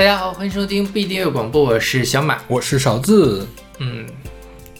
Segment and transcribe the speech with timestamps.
[0.00, 2.38] 大家好，欢迎收听不一定有广播，我是小马。
[2.48, 3.46] 我是勺子。
[3.80, 4.06] 嗯，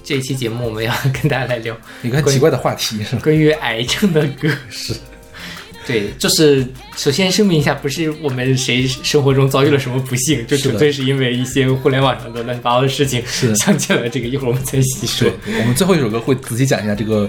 [0.02, 3.16] 这一期节目我们要跟大家来聊一个很奇怪的话题，是？
[3.16, 4.48] 关于癌症的歌。
[4.70, 4.94] 是，
[5.86, 17.28] 对，就是首先声明一下，不是我们谁生活中遭遇了什么不幸，就纯粹是因为一些互联网上的乱七八糟的事情，是想起了这个，一会儿我们再细说。，我们最后一首歌会仔细讲一下这个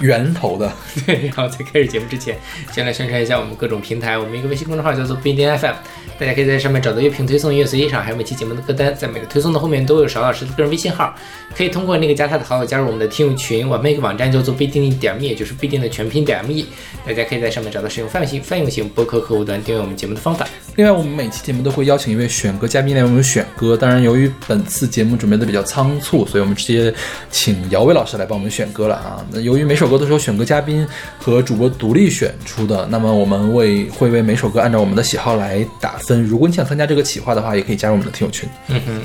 [0.00, 0.72] 源头的。
[1.04, 2.34] 对，然后在开始节目之前，
[2.72, 4.16] 先来宣传一下我们各种平台。
[4.16, 5.74] 我们一个微信公众号叫做不一定 FM，
[6.18, 8.94] 大家可以在上面找到乐评推送、音乐随机场，还有每期节目的歌单。
[8.94, 11.14] 在每个推送的后面都有邵老师的个人微信号，
[11.54, 13.68] 可以通过那个加他的好友加入我们的听友群。
[13.68, 16.64] 我们一个网站叫做必定点 me，就是必定的全拼点 me，
[17.06, 20.46] 大家可以在上面找到使用泛用型、泛用型播客客户端订阅我们节目的方法。
[20.76, 23.76] 另外，我们每期节目都会邀请一位选歌嘉宾来为我们选歌。
[23.76, 26.92] 当然，由于本次节目准备的比较仓促，所以我们直接
[27.30, 29.24] 请姚伟老师来帮我们选歌了啊。
[29.30, 30.86] 那由于每首歌都是由选歌嘉宾
[31.18, 36.22] 和主播独立选出的，那么我们为会为每首歌按照我们的喜好来打分。
[36.22, 38.48] 如果你想参加这个企划的话，也可以加入我们的听友群。
[38.68, 39.02] 嗯哼，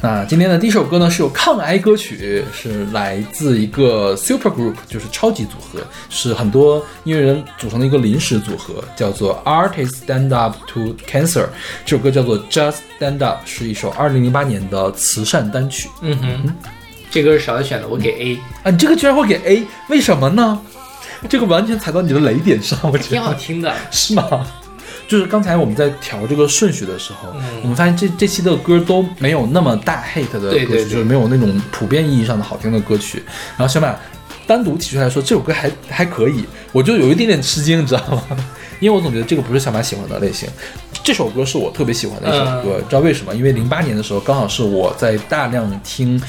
[0.00, 11.46] 那今天的第一首歌呢，是有抗癌歌曲，是来自一个 super group，就是超级组合，是很多音乐人组成的一个临时组合，叫做 Artists Stand Up to Cancer。
[11.84, 15.88] 这首歌叫做 Just Stand Up，是一首2008年的慈善单曲。
[16.02, 16.54] 嗯哼，
[17.10, 20.60] 这歌是少的选的，我给 A，啊，你这个居然会给 A，为什么呢？
[21.30, 23.74] 这个完全踩到你的雷点上，我觉得挺好听的。
[23.90, 24.46] 是吗？
[25.08, 33.22] 就是刚才我们在调这个顺序的时候，嗯我们发现这这期的歌都没有那么大 hate 的歌曲，对对对就是没有那种普遍意义上的好听的歌曲。
[33.56, 33.94] 然后小马
[34.46, 38.22] 单独提出来说这首歌还还可以，我就有一点点吃惊，你知道吗？
[38.78, 40.48] 因为我总觉得这个不是小马喜欢的类型。
[41.02, 43.34] 这首歌是我特别喜欢的一首歌，知道为什么？
[43.34, 46.20] 因为零八年的时候刚好是我在大量听，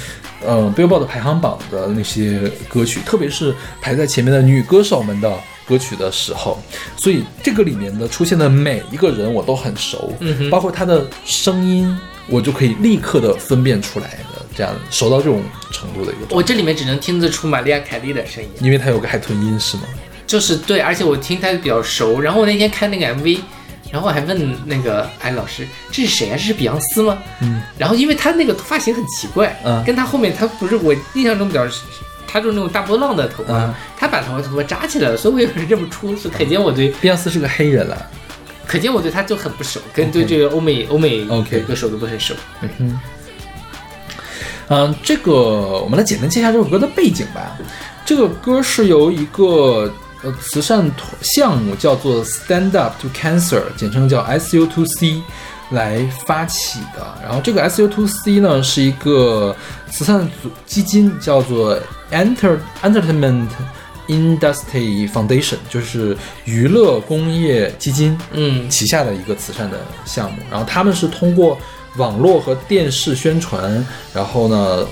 [0.45, 5.30] 呃，Billboard 排行榜的那些歌曲，特别是排在前面的女歌手们的
[5.68, 6.58] 歌曲的时候，
[6.96, 16.36] 所以这个里面的出现的每一个人我都很熟，嗯哼包括他的声音，我就可以立刻的分辨出来的，这样熟到这种程度的一个。
[16.36, 18.50] 我这里面只能听得出玛利亚凯莉的声音。
[18.62, 19.84] 因为它有个海豚音是吗？
[20.25, 22.20] 就是对，而且我听他比较熟。
[22.20, 23.40] 然后我那天看那个 MV，
[23.91, 26.36] 然后我还问那个哎老师，这是谁啊？
[26.36, 27.18] 这是比昂斯吗？
[27.41, 27.62] 嗯。
[27.78, 31.66] 然后因为他那个发型很奇怪，嗯跟他后面他不是我印象中比较，
[32.38, 36.16] 他就是那种大波浪的头发，嗯他把头发头发扎起来了，所以我也是认不出。
[36.16, 38.06] 所以可见我对，碧昂斯是个黑人了。
[38.66, 42.36] 可见我对他就很不熟，跟对这个欧美欧美 OK 歌手都不很熟。
[42.62, 43.00] 嗯
[44.70, 47.58] 嗯，这个我们来简单介绍这首歌的背景吧。
[48.06, 49.90] 这个歌是由一个
[50.22, 55.22] 呃慈善团项目叫做 Stand Up to Cancer，简称叫 SU2C
[55.72, 57.17] 来发起的。
[57.22, 59.55] 然后这个 SU to C 呢是一个
[59.91, 61.78] 慈善组基金，叫做
[62.11, 63.47] Enter Entertainment
[64.07, 68.17] Industry Foundation，就是娱乐工业基金。
[68.31, 71.57] 嗯旗下的一个慈善的项目，然后他们是通过
[71.97, 74.88] 网络和电视宣传，然后呢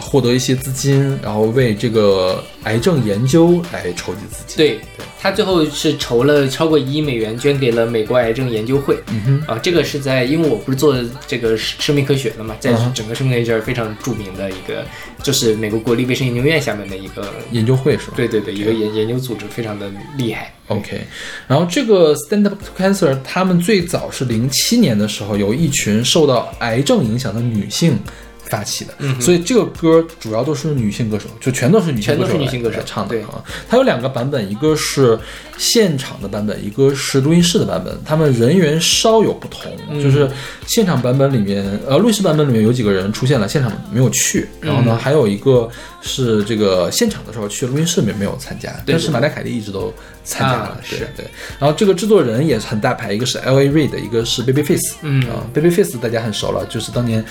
[0.00, 4.56] 获得一些资金，然后为这个癌症研究来筹集资金。
[4.56, 4.78] 对，
[5.20, 8.98] 他最后是筹了超过一亿美元，捐给了美国癌症研究会。
[9.08, 10.96] 嗯哼，啊，这个是在，因为我不是做
[11.26, 14.84] 这个生命科学的嘛，在整个生命科学界儿非常著名的一个，
[15.22, 18.14] 就是美国国立卫生研究院下面的一个，研究会是吧？
[18.16, 20.52] 对对对，一个研研究组织，非常的厉害。
[20.68, 20.98] OK，
[21.46, 27.98] 然后这个 Stand Up to Cancer，他们最早是零七年的时候，有一群受到癌症影响的女性
[28.44, 33.22] 发起的，嗯所以这个歌主要都是女性歌手，就全都是女性歌手来是女性歌手唱的对。
[33.22, 33.42] 啊。
[33.68, 35.18] 它有两个版本，一个是
[35.56, 40.02] 现场的版本，一个是录音室的版本，他们人员稍有不同，嗯。
[40.02, 40.30] 就是
[40.66, 44.98] 现场版本里面，呃，录音室版本里面有几个人出现了，现场没有去，然后呢，嗯。
[44.98, 45.68] 还有一个
[46.06, 49.90] 是这个现场的时候去，录音室里面没有参加，但是马代凯莉一直都
[50.22, 51.24] 参加了啊，对是对。
[51.58, 54.96] 然后这个制作人也是很大牌，一个是 L A Reid，一个是 Babyface。
[55.00, 57.24] 嗯啊，Babyface 大家很熟了，就是当年，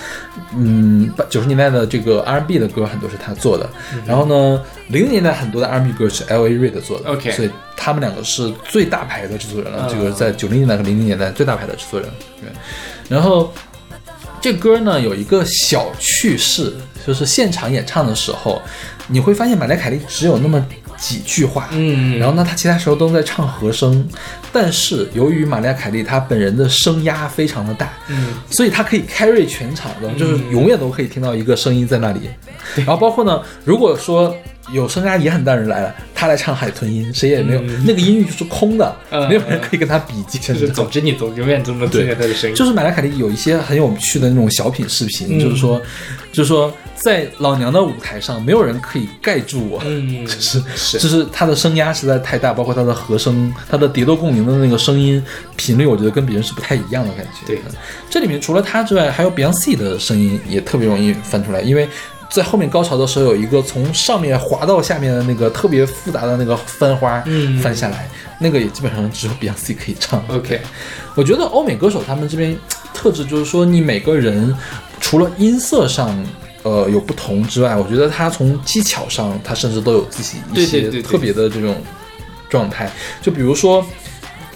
[0.56, 3.70] 嗯，八九十年代的这个 R&B 的歌很多是他做的。
[4.04, 7.10] 然后呢，零零年代很多的 R&B 歌是 L A Reid 做的。
[7.10, 12.10] OK 所以他们两个是最大牌的制作人了，嗯这个在九零年代和零零年代最大牌的制作人。
[12.40, 12.50] 对，
[13.08, 13.52] 然后。
[14.44, 16.70] 这歌呢有一个小趣事，
[17.06, 18.60] 就是现场演唱的时候，
[19.08, 20.62] 你会发现马黛凯莉只有那么
[20.98, 24.06] 几句话，嗯，然后呢，他其他时候都在唱和声，
[24.52, 32.28] 但是由于玛丽亚凯莉她本人的声压非常的大，嗯，所以她可以 carry 全场的，就是永远都可以听到一个声音在那里。
[32.76, 34.36] 然后包括呢，如果说
[34.72, 40.40] 有声压也很大人来了，他来唱海豚音，谁也没有，那个音域就是空的，嗯没有人可以跟他比肩。
[40.40, 42.56] 就是总之你总永远都能听见他的声音。
[42.56, 45.80] 就是马莱凯莉有一些很有趣的那种小品视频，嗯就是说，
[46.32, 55.22] 就是说在老娘的舞台上，没有人可以盖住我，嗯， 就是是就是他的声压实在太大，包括他的和声，他的叠多共鸣的那个声音
[55.56, 57.46] 频率，我觉得跟别人是不太一样的感觉。
[57.46, 57.58] 对，
[58.08, 61.86] 这里面除了他之外，还有 Beyonce 的声音也特别容易翻出来，因为。
[62.34, 68.08] 在后面高潮的时候，有一个从上面滑到下面的那个特别复杂的那个翻花嗯翻下来，
[68.40, 70.20] 那个也基本上只有 Beyonce 可以唱。
[70.26, 70.60] OK，
[71.14, 72.58] 我觉得欧美歌手他们这边
[72.92, 74.52] 特质就是说，你每个人
[75.00, 76.26] 除了音色上
[76.64, 81.76] 呃有不同之外，我觉得他从技巧上，他甚至都有自己一些特别的这种
[82.50, 82.90] 状态。
[83.22, 83.86] 就比如说，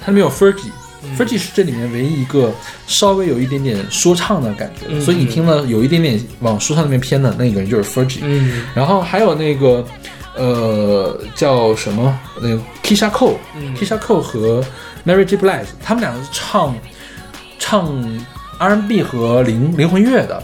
[0.00, 0.72] 他里面有 Fergie。
[1.16, 2.52] Fergie 是这里面唯一一个
[2.86, 8.18] 稍微有一点点说唱的感觉，嗯所以你听了有一点点往说唱那边偏的那个人就是 Fergie。
[8.22, 8.64] 嗯。
[8.74, 9.84] 然后还有那个
[10.36, 12.18] 呃叫什么？
[12.40, 14.00] 那个 Kisha Cole，Kisha、嗯。
[14.00, 14.64] Cole 和
[15.06, 15.36] Mary J.
[15.36, 16.74] Blige，他们两个是唱
[17.58, 18.18] 唱
[18.58, 20.42] R&B 和灵灵魂乐的，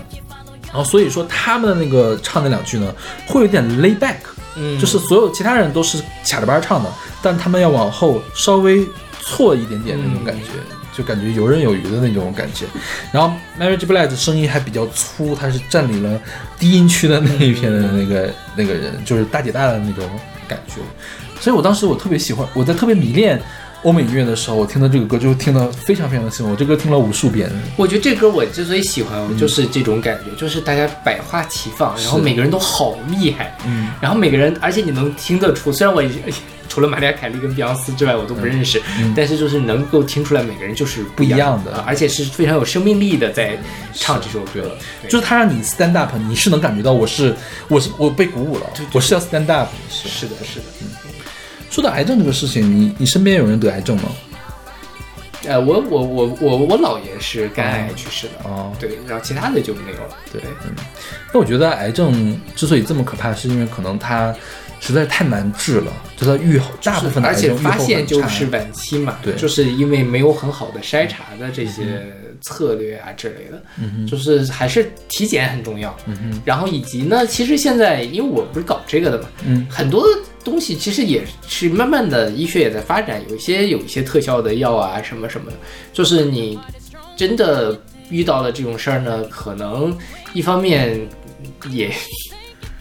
[0.68, 2.94] 然后所以说他们的那个唱那两句呢，
[3.26, 4.16] 会有点 lay back，
[4.56, 6.90] 嗯，就是所有其他人都是卡着班唱的，
[7.20, 8.86] 但他们要往后稍微
[9.24, 10.50] 错一点点那种感觉。
[10.96, 12.66] 就感觉游刃有余的那种感觉，
[13.10, 16.20] 然后 Marriage Blige 声音还比较粗，他是占领了
[16.56, 20.08] 低音区的那一片的那个、那个人，就是大姐大的那种
[20.46, 20.74] 感觉。
[21.40, 23.42] 所以我当时我特别喜欢，我在特别迷恋
[23.82, 27.50] 欧美音乐的时候，我听到这个歌就听得非常非常的喜欢，我这歌听了无数遍。
[27.76, 36.22] 我觉得这歌我之所以喜欢，就是这种感觉，就是大家百花齐放，然后每个人都好厉害，嗯，然后每个人，而且你能听得出，虽然我已经
[36.74, 38.82] 除了玛利亚凯莉跟碧昂斯之外，我都不认识，
[39.14, 41.38] 但是就是能够听出来每个人就是不一样。
[41.38, 41.72] 样的。
[41.72, 43.56] 啊而且是非常有生命力的在
[43.92, 45.08] 唱这首歌，对。
[45.08, 47.32] 就是他让你 stand up，你是能感觉到我是
[47.68, 49.68] 我是我被鼓舞了，我是要 stand up。
[49.88, 50.08] 是。
[50.08, 50.66] 是的，是的。
[50.82, 50.88] 嗯。
[51.70, 54.08] 说到癌症这个事情，你你身边有人得癌症吗？
[55.46, 60.16] 呃，我我我我我姥爷是肝癌去世的，哦，对，然后其他的就没有了。
[60.32, 60.74] 对，嗯。
[61.32, 64.34] 那我觉得癌症之所以这么可怕，是因为可能它
[64.86, 69.34] 实在太难治了，就它预后大部分的而且癌症发现就是晚期嘛，对。
[69.34, 72.06] 就是因为没有很好的筛查的这些
[72.42, 75.96] 策略啊之类的，嗯就是还是体检很重要。
[76.04, 76.42] 嗯哼。
[76.44, 79.66] 然后以及呢，其实现在因为我不是搞这个的嘛，嗯。
[79.70, 80.06] 很多
[80.44, 85.56] 东西其实也是慢慢的医学也在发展，有一些有一些特效的药啊什么什么的，
[85.94, 86.58] 就是你
[87.16, 89.96] 真的遇到了这种事儿呢，可能
[90.34, 91.00] 一方面
[91.70, 91.90] 也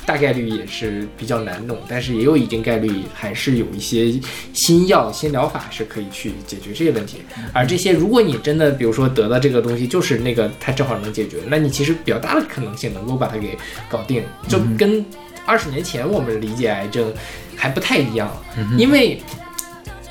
[0.06, 4.14] 大概率也是比较难弄，但是也有一定概率还是有一些
[4.54, 7.18] 新药、新疗法是可以去解决这些问题。
[7.54, 13.58] 而这些，如果你真的比如说得到这个东西，就是那个它正好能解决，那你其实比较大的可能性能够把它给
[13.90, 15.06] 搞定，就跟
[15.46, 17.14] 二十年前我们理解癌症
[17.56, 18.32] 还不太一样，
[18.78, 19.22] 因为。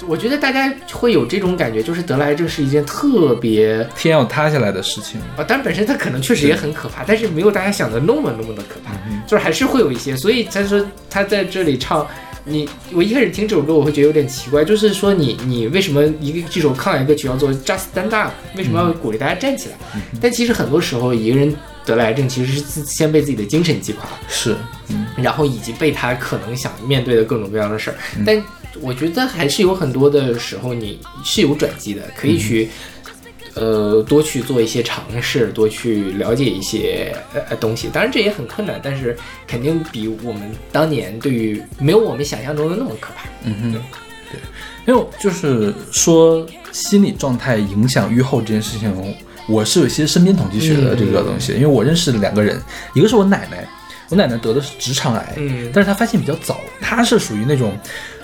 [0.07, 5.21] 我觉得大家会有这种感觉，就是得了癌症是一件特别天要塌下来的事情。
[5.37, 8.93] 啊，当然本身它可能确实也很可怕，但是没有大家想的那么那么的可怕，
[9.27, 10.17] 就是还是会有一些。
[10.17, 12.07] 所以他说他在这里唱
[12.45, 19.77] 你，我一开始听这首歌我会觉得有点奇怪，就是说你你为什么一个这首抗癌歌曲叫做 Just Stand Up，为什么要鼓励大家站起来？
[20.21, 24.57] 但其实很多时候一个人得了癌症，其实是自先被自己的精神击垮，是，
[24.89, 27.97] 嗯然后以及被他可能想面对的各种各样的事儿。
[28.27, 28.43] 但
[28.81, 32.69] 我觉得还是有很多的时候你是有转机的，可以去。
[33.55, 37.87] 呃，多去做一些尝试，多去了解一些呃东西。
[37.93, 39.15] 当然这也很困难，但是
[39.47, 43.29] 肯定比我们当年对于没有我们想象中的那么可怕。
[43.45, 43.73] 嗯哼，
[44.31, 44.41] 对，
[44.87, 49.15] 因为就是说心理状态影响愈后这件事情，
[49.47, 52.59] 我是有一些身边统计学的这个东西，因为我认识两个人，
[52.95, 53.69] 一个是我奶奶，
[54.13, 57.73] 我奶奶得的是直肠癌，嗯但是她发现比较早，她是属于那种。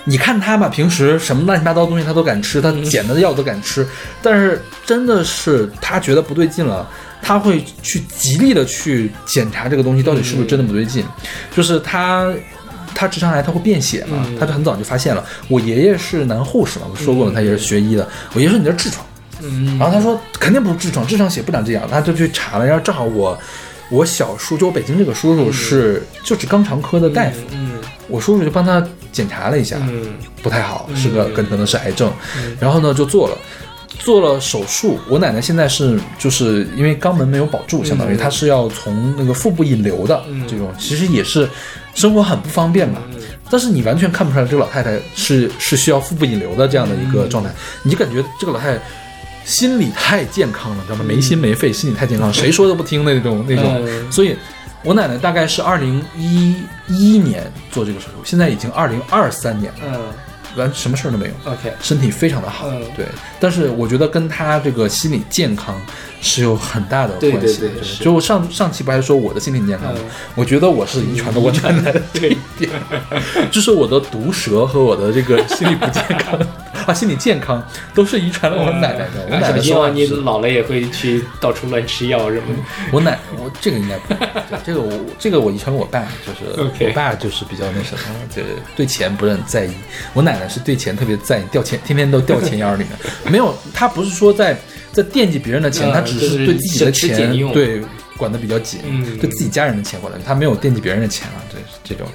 [0.05, 3.83] 你看她吧，平时什么乱七八糟东西她都敢吃，她捡的药都敢吃，
[4.21, 6.87] 但是真的是她觉得不对劲了，
[7.23, 11.03] 她会去极力的去检查这个东西到底是不是真的不对劲，
[11.55, 12.31] 就是她。
[12.95, 14.25] 她直肠癌，她会便血嘛？
[14.27, 15.23] 嗯她就很早就发现了。
[15.47, 18.05] 我爷爷是男护士嘛，我说过了，他也是学医的。
[18.33, 19.05] 我爷爷说你这痔疮，
[19.41, 23.39] 嗯然后他说肯定不是痔疮，痔疮血不长这样，他就去查了，然后正好我
[23.89, 27.71] 我小叔就我北京这个叔叔是、就是肛肠科的大夫，嗯
[28.07, 30.13] 我叔叔就帮他检查了一下，嗯。
[30.41, 32.55] 不太好，是个嗯可可能是癌症，嗯。
[32.59, 33.37] 然后呢就做了。
[33.99, 38.17] 做了手术，我奶奶现在是就是因为肛门没有保住，相当于嗯。
[38.17, 40.47] 她是要从那个腹部引流的嗯。
[40.47, 41.47] 这种，其实也是
[41.93, 43.01] 生活很不方便嘛。
[43.11, 43.19] 嗯。
[43.51, 47.49] 但是你完全看不出来这个老太太是是需要腹部引流的这样的一个状态，
[47.83, 48.81] 你就感觉这个老太太
[49.49, 51.03] 心理太健康了，知道吗？
[51.07, 53.65] 没心没肺，心理太健康，谁说都不听的那种那种。
[53.87, 54.35] 嗯所以
[54.83, 56.55] 我奶奶大概是二零一
[56.87, 60.01] 一年做这个手术，现在已经二零二三年了，嗯
[60.55, 62.67] 完什么事儿都没有，，OK，身体非常的好。
[62.69, 63.05] 嗯对，
[63.39, 65.79] 但是我觉得跟她这个心理健康
[66.21, 67.67] 是有很大的关系的。
[67.67, 69.99] 对对是就我上上期不还说我的心理健康吗？
[70.01, 72.71] 嗯我觉得我是遗传的我奶奶的 这一点，
[73.51, 76.39] 就是我的毒舌和我的这个心理不健康
[76.85, 79.25] 啊，心理健康都是遗传了我奶奶的。
[79.29, 82.59] 我奶奶小心啊，你老了也会去到处乱吃药什么的。
[82.91, 89.71] 我奶，我这个应该不对，这个我这个我遗传了我爸，就是 我爸就是比较那什么，就是对钱不是很在意。
[90.13, 92.91] 我奶奶是对钱特别在意，掉钱天天都掉钱眼儿里面。
[93.31, 94.57] 没有，她不是说在
[94.91, 97.81] 在惦记别人的钱，嗯她只是对自己的钱用对
[98.19, 102.05] 管得比较紧，嗯对自己家人的钱管得，他没有惦记别人的钱了，对这种。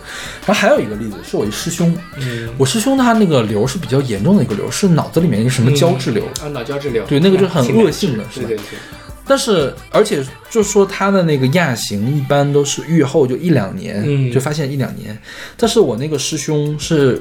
[0.46, 6.24] 然后还有一个例子是我一师兄，嗯，我师兄他那个瘤是比较严重的一个瘤，是脑子里面一个什么胶质瘤。
[6.42, 8.78] 啊，脑胶质瘤，对那个就很恶性的是吧对对对，
[9.26, 15.18] 但是，而且就说他的那个亚型一般都是愈后就一两年，嗯就发现一两年。
[15.56, 17.18] 但是我那个师兄是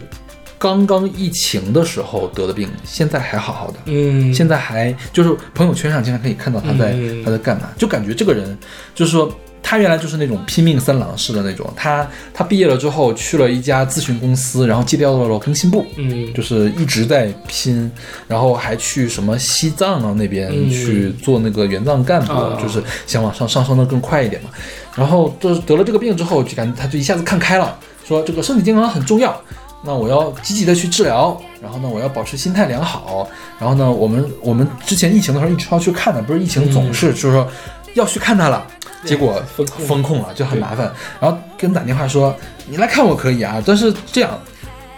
[0.64, 7.22] 刚刚疫情的时候得的病，现在还好好的，嗯，现在还就是朋友圈上经常可以看到他在、嗯。
[7.26, 8.58] 他在干嘛，就感觉这个人
[8.96, 9.30] 就是说。
[9.66, 17.90] 他原来就是那种拼命三郎式的那种，他他毕业了之后去了一家咨询公司，然后借调到了更新部，嗯，就是一直在拼，
[18.28, 20.70] 然后还去什么西藏啊那边嗯。
[20.70, 24.50] 去做那个援藏干部，哦就是想往上上升的更快一点嘛。
[24.96, 29.42] 然后就是得了这个病之后，就感觉他就一下子看开了，说这个身体健康很重要，
[29.86, 33.28] 那我要积极的去治疗，然后呢，我要保持心态良好，
[33.60, 37.48] 然后呢，我们我们之前疫情的时候一直要去看的，不是疫情总是就是说
[37.94, 38.66] 要去看他了。
[39.06, 39.44] 结果
[39.86, 40.90] 封控了，就很麻烦。
[41.20, 42.34] 然后跟打电话说
[42.66, 44.40] ：“你来看我可以啊，但是这样，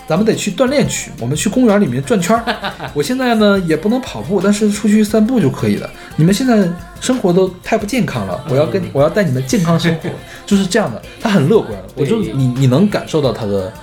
[0.08, 2.44] 咱们得去锻炼去，我们去公园里面转圈儿。
[2.94, 5.89] 我现在呢也不能跑步，但是出去散步就可以了。
[6.18, 6.70] 你们现在
[7.01, 10.10] 生活都太不健康了，我要跟我要带你们健康生活，
[10.46, 11.01] 就是这样的。
[11.20, 13.74] 他很乐观，我就你你能感受到他的。”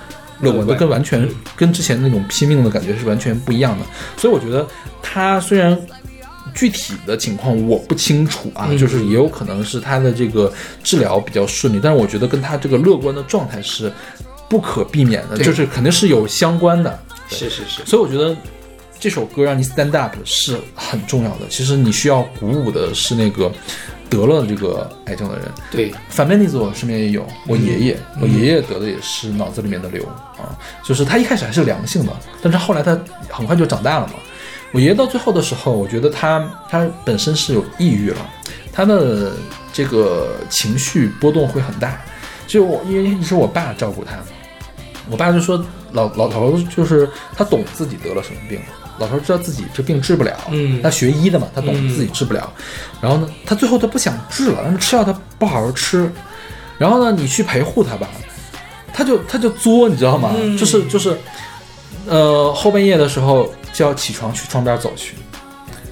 [0.43, 3.85] 乐观，乐观跟完全跟之前那种拼命的感觉是完全不一样的，
[4.17, 4.67] 所以我觉得
[5.01, 5.77] 他虽然
[6.53, 10.51] 具体的情况我不清楚啊，嗯就是也有可能是他的这个
[10.83, 13.91] 治疗比较顺利，但是我觉得跟他这个乐观的状态是
[14.47, 16.99] 不可避免的，就是肯定是有相关的。
[17.29, 18.35] 是是是，所以我觉得
[18.99, 21.47] 这首歌让你 stand up 是很重要的。
[21.49, 23.51] 其实你需要鼓舞的是那个
[24.13, 25.51] 得了这个癌症的人。
[25.71, 30.03] 对，反面例子我身边也有，我爷爷，我爷爷得的也是脑子里面的瘤
[30.37, 30.53] 啊，
[30.83, 32.97] 就是他一开始还是良性的，但是后来他
[33.29, 34.13] 很快就长大了嘛。
[34.71, 38.29] 我爷爷到最后的时候，我觉得他他本身是有抑郁了，
[38.71, 39.33] 他的
[39.71, 41.99] 这个情绪波动会很大。
[42.47, 44.17] 就我因为一直我爸照顾他，
[45.09, 48.59] 我爸就说老老头就是他懂自己得了什么病，
[48.99, 52.51] 老头知道自己这病治不了，嗯他学医的嘛，他懂嗯自己治不了。
[53.01, 56.11] 然后呢，他最后他不想治了，但是吃药他不好好吃，
[56.77, 58.07] 然后呢，你去陪护他吧，
[58.93, 60.31] 他就他就作，你知道吗？
[60.35, 61.17] 嗯就是就是，
[62.07, 65.15] 呃，后半夜的时候就要起床去窗边走去。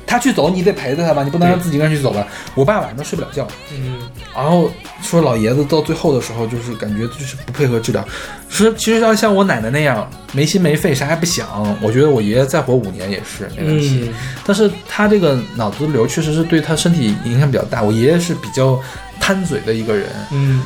[0.05, 2.27] 他去走，你得陪着他吧，你不能让自己一个人去走吧。
[2.53, 3.97] 我爸晚上都睡不了觉，嗯，
[4.35, 4.71] 然后
[5.01, 8.05] 说老爷子到最后的时候，就是感觉就是不配合治疗。
[8.49, 14.09] 说其实要像我奶奶那样没心没肺，啥也不想，我觉得我爷爷再活五年也是没问题。
[14.09, 14.13] 嗯。
[14.45, 17.81] 但是他这个脑子瘤确实是对他身体影响比较大。
[17.81, 18.79] 我爷爷是比较
[19.19, 20.63] 贪嘴的一个人，嗯，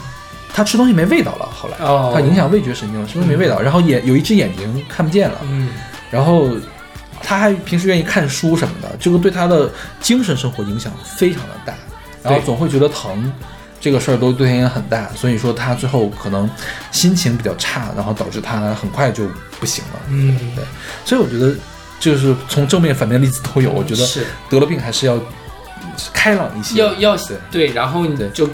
[0.53, 5.69] 他吃东西没味道了，后来哦，他影响味觉神经了，吃东西没味道，然后眼有一只眼睛看不见了，嗯，
[6.09, 6.49] 然后
[7.21, 9.69] 他还平时愿意看书什么的，这个对他的
[9.99, 11.73] 精神生活影响非常的大，
[12.23, 13.31] 然后总会觉得疼，
[13.85, 16.49] 这个事儿都对他影响很大，所以说他最后可能
[16.91, 19.27] 心情比较差，然后导致他很快就
[19.59, 19.99] 不行了。
[20.09, 20.63] 嗯，对，
[21.05, 21.55] 所以我觉得
[21.99, 24.25] 就是从正面反面例子都有，我觉得是。
[24.49, 25.19] 得了病还是要
[26.11, 27.37] 开朗一些，要要对。
[27.51, 28.27] 对，然后你对。
[28.29, 28.49] 就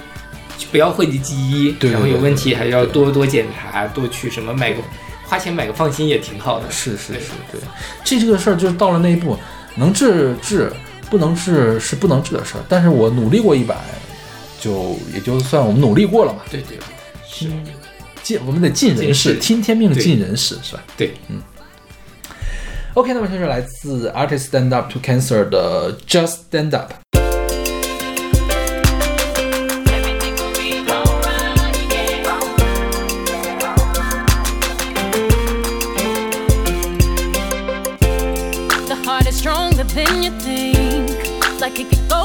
[0.70, 4.82] 不要讳疾忌医，然后有问题还要多多检查，多去什么买个
[5.24, 6.70] 花钱买个放心也挺好的。
[6.70, 7.62] 是是是，对，
[8.04, 9.40] 这这个事儿就是到了那一步，
[9.76, 10.72] 能治治，
[11.10, 12.62] 不能治是不能治的事儿。
[12.68, 13.76] 但是我努力过一把，
[14.62, 16.42] 就也就算我们努力过了嘛。
[16.52, 16.78] 对对，
[17.28, 17.50] 是，
[18.22, 21.42] 尽我们得尽人事，听天命尽人事，是吧对，嗯
[22.94, 26.94] ？OK，那么这是来自 Artist Stand Up to Cancer 的 Just Stand Up。
[29.88, 32.22] Everything will be alright, yeah.
[38.88, 41.10] The heart is stronger than you think.
[41.60, 42.21] Like it could go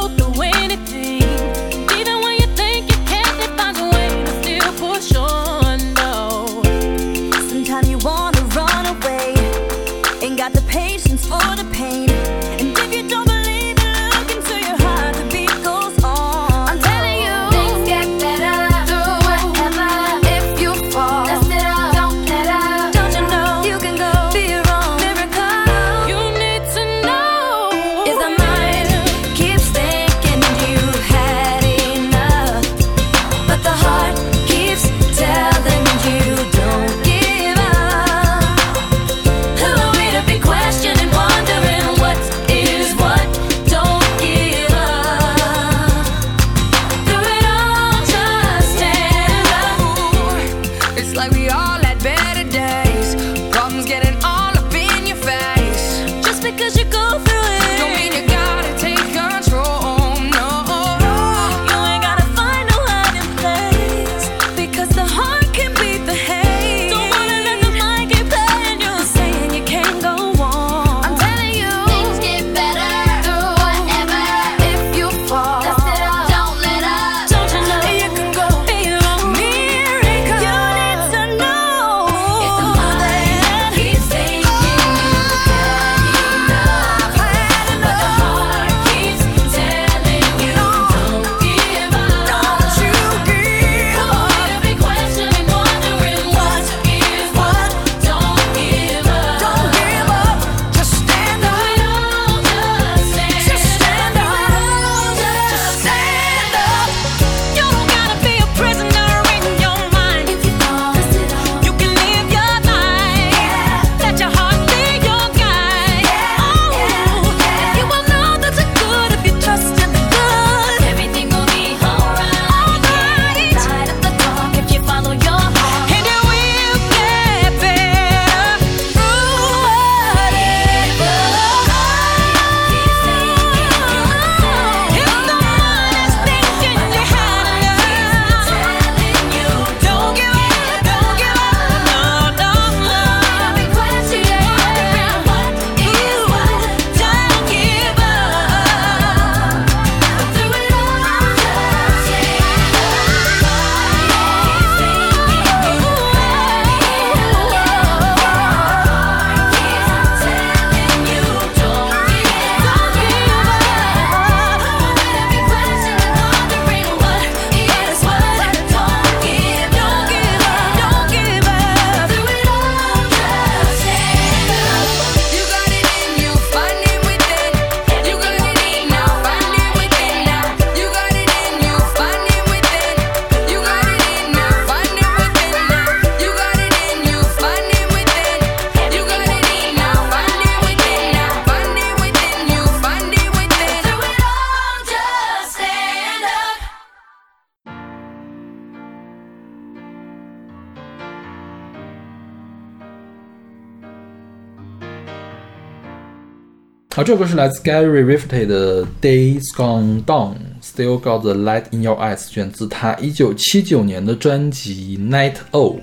[207.06, 215.76] 这首歌是来自 Gary Rafferty 的《Days Gone Down》，Still Got the Light in Your Eyes，选自他一九七九年的专辑《Night O》。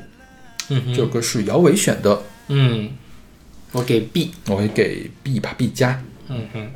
[0.68, 2.90] 嗯这首歌是姚伟选的，嗯，
[3.72, 6.04] 我给 B，我会给 B 吧，B 加。
[6.28, 6.68] 嗯哼，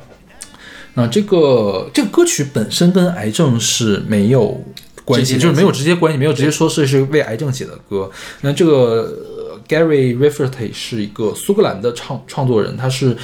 [0.94, 4.64] 那这个这个歌曲本身跟癌症是没有
[5.04, 8.10] 关系，就是没有直接关系，没有直接说是是为癌症写的歌。
[8.40, 9.14] 那这个
[9.50, 13.14] 呃 Gary Rafferty 是一个苏格兰的创创作人，他是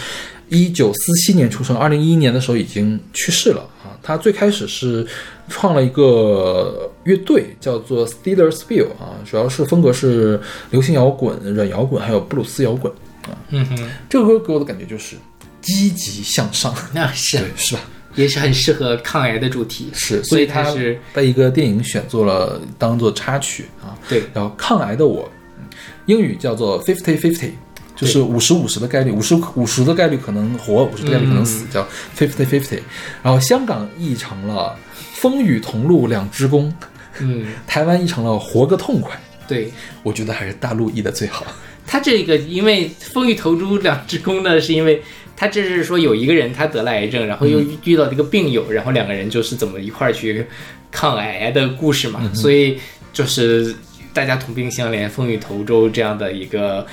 [0.49, 3.97] 一九四七年出生，二零一一年的时候已经去世了啊。
[4.03, 5.07] 他最开始是
[5.49, 10.39] 创了一个乐队，叫做 Steelersville 啊，主要是风格是
[10.71, 13.33] 流行摇滚、软摇滚还有布鲁斯摇滚啊。
[13.49, 15.17] 嗯哼，这个歌给我的感觉就是
[15.63, 17.81] 积极向上， 那是对，是吧？
[18.15, 23.97] 也是很适合抗癌的主题，是，所以它它是被一个电影选做了当做插曲啊。
[24.09, 25.29] 对然后抗癌的我，
[25.59, 25.65] 嗯
[26.07, 27.51] 英语叫做 fifty fifty，
[27.97, 32.81] 就是五十五十的概率，五十五十的概率可能活，五十的概率可能死，叫 fifty fifty。
[33.23, 34.77] 然后香港译成了
[35.15, 36.75] 风雨同路两只公，
[37.21, 39.17] 嗯，台湾译成了活个痛快。
[39.47, 39.71] 对。
[40.03, 41.47] 我觉得还是大陆译的最好。
[41.87, 45.01] 他这个因为风雨投珠两只公呢，是因为
[45.37, 50.45] 他这是说有一个人他得了癌症，然后又遇到这个病友，然后两个人就是怎么一块儿去
[50.91, 52.79] 抗癌的故事嘛，所以
[53.13, 53.75] 就是
[54.13, 56.85] 大家同病相怜，风雨同舟这样的一个。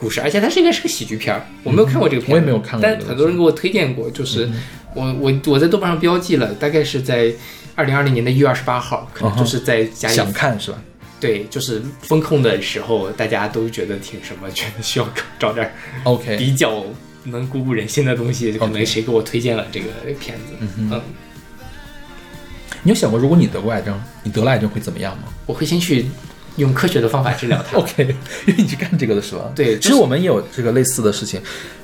[0.00, 4.50] 故事，而且它是应该是个喜剧片儿，我没有看过这个片子，我也没有看过但这个很多人给我推荐过，就是
[4.94, 7.32] 我我我在豆瓣上标记了，大概是在
[7.74, 10.78] 二零二零年的一月二十八号，可能就是在家里想看是吧？
[11.20, 15.08] 对，就是风控的时候，大家都觉得挺什么，觉得需要
[15.38, 15.72] 找点儿
[16.04, 16.82] OK，比较
[17.24, 19.86] 能鼓舞人心的东西，可能谁给我推荐了这个
[20.18, 21.02] 片子，嗯嗯。
[22.82, 25.24] 你有想过如果你得过癌症，你得了癌症会怎么样吗？
[25.44, 26.06] 我会先去
[26.60, 27.76] 用科学的方法治疗它。
[27.80, 28.14] OK，
[28.46, 29.50] 因为你去干这个的是吧？
[29.54, 31.40] 对其实我们也有这个类似的事情，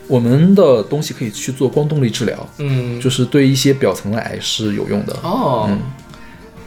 [0.07, 5.12] 我们的东西可以去做光动力治疗，嗯，就是对一些表层的癌是有用的。
[5.23, 5.81] 哦，嗯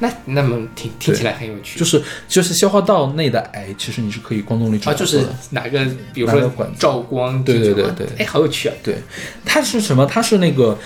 [0.02, 5.00] 那那么听听起来很有趣，就是就是消化道内的癌，其实你是可以光动力治啊，疗的。
[5.00, 8.96] 就是哪个，比如说拿个管照光，对对对对哎，好有趣啊，对，
[9.44, 10.06] 它是什么？
[10.06, 10.78] 它是那个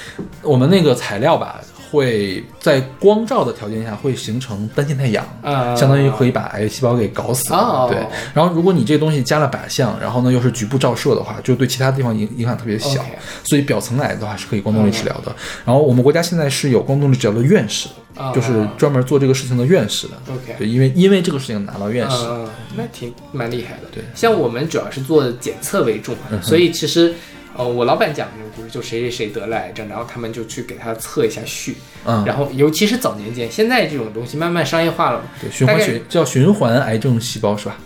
[0.42, 1.62] 我们那个材料吧，
[1.93, 7.53] 会在光照的条件下会形成单线太阳，啊相当于可以把癌细胞给搞死。
[7.53, 7.99] 哦对，
[8.34, 13.06] 然后如果你这个东西加了靶向，然后呢又是局部照射的话，就对其他地方影影响特别小
[13.43, 15.34] 所以表层癌的话是可以光动力治疗的。
[15.63, 17.88] 然后我们国家现在是有光动力治疗的院士
[18.34, 20.13] 就是专门做这个事情的院士的。
[20.27, 22.17] OK 对，因为因为这个事情拿到院士。
[22.27, 23.84] 嗯，那挺蛮厉害的。
[23.91, 27.13] 对像我们主要是做检测为重嘛，所以其实，
[27.56, 37.78] 呃，我老板讲的故事，就谁谁谁得了癌症，然后他们就去给他测一下序，嗯，然后尤其是早年间，现在这种东西慢慢商业化了嘛，对，循环血叫循环癌症细胞是吧？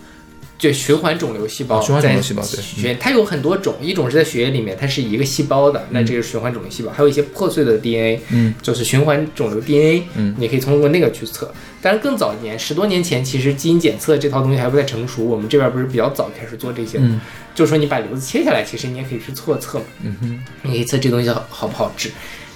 [0.58, 2.58] 就循环肿瘤细胞，啊循环肿瘤细胞对。
[2.58, 2.82] 嗯。
[2.82, 10.34] 血它有很多种，一种是在血液里面，它是一个细胞的，那这个是循环肿瘤细胞，还有一些破碎的 DNA，嗯，就是循环肿瘤 DNA，嗯。
[10.36, 11.54] 你可以通过那个去测。
[11.80, 17.20] 但是更早一年，十多年前，其实基因检测这套东西还不太成熟，我们这边不是比较早开始做这些，嗯。
[17.54, 22.10] 就是说你把瘤子切下来，其实你也可以去测测嘛，嗯哼，你可以测这东西好好不好治，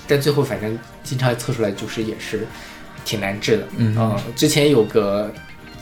[0.06, 2.46] 但最后反正经常测出来就是也是
[3.04, 3.68] 挺难治的。
[3.76, 5.32] 嗯啊、之前有个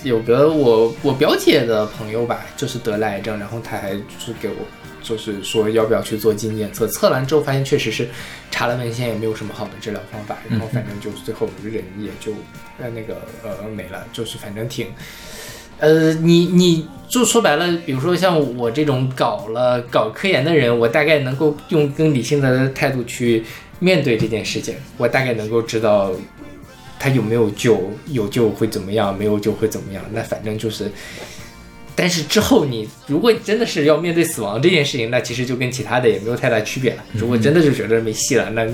[0.02, 4.54] 有个我我表姐的朋友吧，就是得了癌症，然后他还就是给我
[5.02, 8.08] 就是说要不要去做基因检测，测完之后发现确实是
[8.50, 12.32] 查了文献也没有什么好的治疗方法，然后反正就最后人也就
[12.78, 14.86] 呃那个呃没了，就是反正挺。
[15.78, 23.42] 呃，你你就说白了，比如说像我这种搞了搞科研的人，我大概能够用更理性的态度去
[23.78, 26.12] 面对这件事情，我大概能够知道
[27.00, 30.04] 他有没有救，有救会怎么样，没有救会怎么样。
[30.12, 30.92] 那反正就是，
[31.96, 37.02] 但是之后你如果真的是要面对死亡这件事情，那其实就跟其他的也没有太大区别了。
[37.14, 38.66] 如果真的就觉得没戏了，那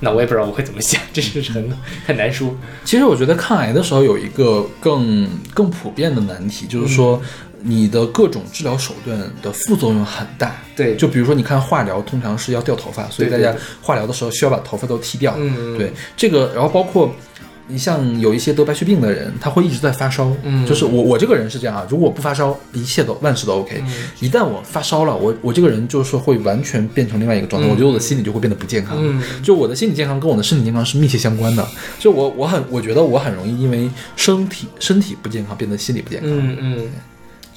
[0.00, 1.72] 那我也不知道我会怎么想，这是很
[2.04, 2.52] 很难说。
[2.84, 7.22] 其实我觉得抗癌的时候有一个更更普遍的难题，就是说
[7.62, 10.56] 你的各种治疗手段的副作用很大。
[10.74, 15.34] 对就比如说你看化疗，通常是要掉头发，所以大家化疗的时候需要把头发都剃掉。
[15.38, 17.14] 嗯对这个，然后包括。
[17.68, 20.34] 你像有一些得白血病的人，他会一直在发烧。
[20.42, 23.82] 嗯就是我我这个人是这样啊，如果不发烧，一切都万事都 OK。
[24.20, 28.96] 一嗯旦我发烧了，我我这个人就是会完全变成另外一个状态，嗯我觉得我的心理就会变得不健康。
[29.00, 31.66] 嗯就我的心理健康跟我的身体健康是密切相关的。
[31.98, 36.30] 就我我很我觉得我很容易因为身体身体不健康变得心理不健康。
[36.30, 36.88] 嗯嗯，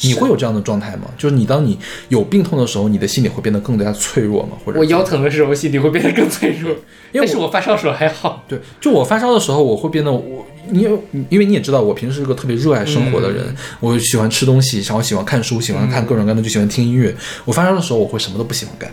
[0.04, 1.04] 你会有这样的状态吗？
[1.18, 1.78] 就是你当你
[2.10, 4.58] 有病痛的时候，你的心理会变得更加脆弱吗？
[4.66, 6.72] 或者我腰疼的时候心里会变得更脆弱，
[7.12, 8.44] 因为但是我发烧的时候还好。
[8.48, 17.16] 对，就我发烧的时候，我会变得我你有因为你也知道，我平时是个特别热爱生活的人，我喜欢吃东西，然后喜欢看书，喜欢看各种各样的，就喜欢听音乐。
[17.46, 18.92] 我发烧的时候，我会什么都不喜欢干。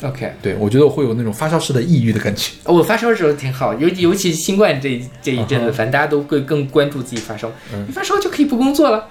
[0.00, 2.52] OK，对我觉得我会有那种发烧式的抑郁的感觉。
[2.62, 7.50] 我发烧的时候挺好，尤尤其新冠这这一阵子，反正大家都会更关注自己发烧。
[7.88, 9.08] 你发烧就可以不工作了，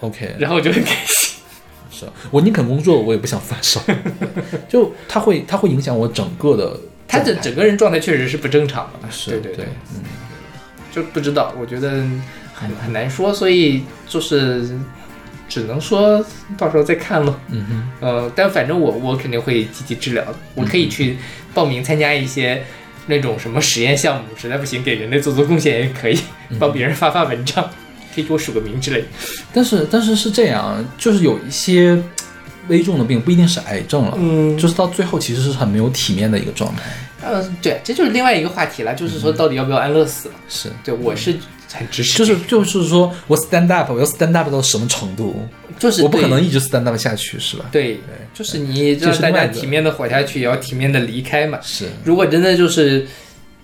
[0.00, 1.40] OK，然后我就很开心。
[1.90, 3.80] 是我宁肯工作，我也不想发烧。
[4.68, 10.02] 就它会它会影响我整个的他的整个人状态确实是不正常的，是对对对，嗯，
[10.92, 11.90] 就不知道，我觉得
[12.54, 14.78] 很很难说，所以就是
[15.48, 16.24] 只能说
[16.56, 17.40] 到时候再看咯。
[17.48, 21.16] 嗯哼，呃，但反正我我肯定会积极治疗的，我可以去
[21.52, 22.62] 报名参加一些
[23.06, 26.20] 那种什么实验项目，实在不行给人类做做贡献也可以，
[26.60, 27.68] 帮别人发发文章，
[28.18, 29.04] 可以给我署个名之类。
[29.52, 31.96] 但是但是是这样，就是有一些
[32.68, 36.82] 危重的病不一定是癌症了，嗯就是到最后其实是很没有体面的一个状态。
[37.24, 40.34] 嗯，对，这就是另外一个话题了，就是说到底要不要安乐死了？
[40.48, 41.34] 是，对我是
[41.72, 45.46] 很支持，就是就是说我 stand up，我要 stand up 到什么程度？
[45.78, 47.66] 就是我不可能一直 stand up 下去，是吧？
[47.70, 48.00] 对，
[48.34, 51.58] 就是你这让大家体面的活下去，也要体面的离开嘛。
[51.62, 53.06] 是，如果真的就是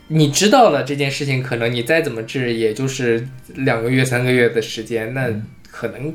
[0.09, 6.15] 你知道了这件事情，可能你再怎么治，也就是两个月、三个月的时间，那嗯可能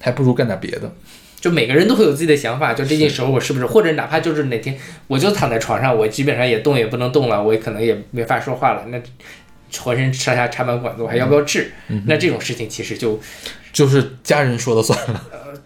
[0.00, 0.92] 还不如干点别的。
[1.40, 8.98] 就每个人都会有自己的想法，就这件时候我是不是，或者哪怕就是哪天我就躺在床上，我基本上也动也不能动了，我也可能也没法说话了，那
[9.78, 11.72] 浑身上下插满管子，我还要不要治？
[11.88, 13.20] 嗯那这种事情其实就
[13.72, 15.24] 就是家人说了算了。
[15.32, 15.63] 就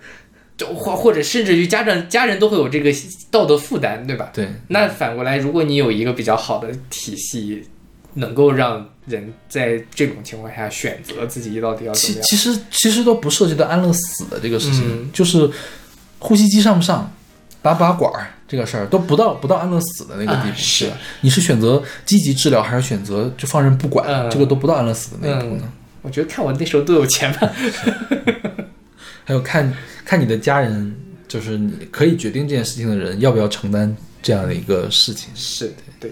[0.67, 2.93] 或或者甚至于家长家人都会有这个
[3.31, 4.31] 道德负担，对吧？
[4.33, 7.65] 对，那反过来，如果你有一个比较好的体系，
[8.15, 15.49] 能够让人在这种情况下选择自己到底要怎么样，其其实其实都不涉及到安乐死的这个事情，嗯就是
[16.19, 17.13] 呼吸机上不上，
[17.63, 20.49] 拔不拔管儿这个事儿都不到不到安乐死的那个地步。
[20.49, 20.91] 啊是
[21.21, 24.09] 你是选择积极治疗，还是选择就放任不管？
[24.09, 25.71] 嗯这个都不到安乐死的那一步呢。
[26.03, 27.53] 我觉得看我那时候多有钱吧。
[29.29, 29.71] 还有看
[30.07, 30.97] 看你的家人，
[31.29, 35.31] 就是你可以决定这件事情的人，要不要承担这样的一个事情。
[35.35, 36.11] 是对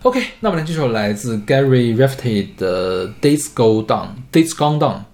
[0.00, 5.09] ，OK，那么呢，这首来自 Gary Rafferty 的《Days Go Down》，Days Gone Down。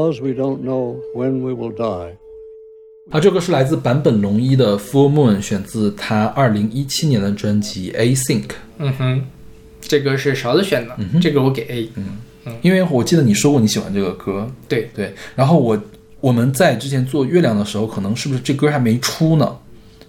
[0.00, 2.16] Because we don't know when we will die.
[3.10, 8.46] 啊，这个是来自坂本龙一的《Full Moon》，选自他二零一七年的专辑《asink》。
[8.78, 9.22] 嗯哼，
[9.82, 11.88] 这个是勺子选的，嗯这个我给 A。
[11.96, 12.16] 嗯
[12.62, 15.12] 因为我记得你说过你喜欢这个歌，对，对。
[15.36, 15.78] 然后我
[16.20, 19.54] 我们在之前做月亮的时候，可能是不是这歌还没出呢？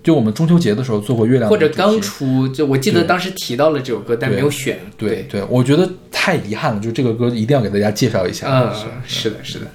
[0.02, 4.80] 就我们中秋节的时候做过月亮或者，刚出，就我记得当时提到了这首歌，但没有选。
[4.98, 8.48] 对对，我觉得太遗憾了，就这个歌一定要给大家介绍一下。
[8.48, 8.72] 嗯
[9.08, 9.66] 是，是的，是的，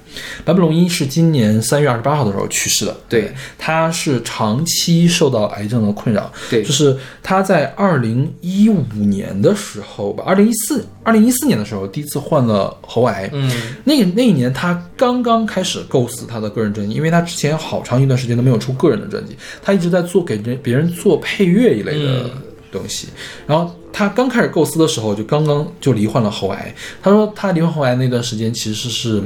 [0.45, 2.95] 坂本龙一是今年三月二十八号的时候去世的。
[3.09, 6.31] 对，他是长期受到癌症的困扰。
[6.49, 13.29] 对就是他在二零一五年的时候吧，二零一四二零一四年的时候第一次患了喉癌。
[13.33, 13.51] 嗯，
[13.83, 22.31] 那那一年他刚刚开始构思他的个人专辑，因为他之前好长一段时间都没有出个人的专辑，他一直在做给人别人做配乐一类的嗯
[22.71, 23.07] 东西。
[23.45, 26.71] 然后他刚开始构思的时候，就刚刚就罹患了喉癌。
[27.01, 29.23] 他说他罹患喉癌那段时间其实是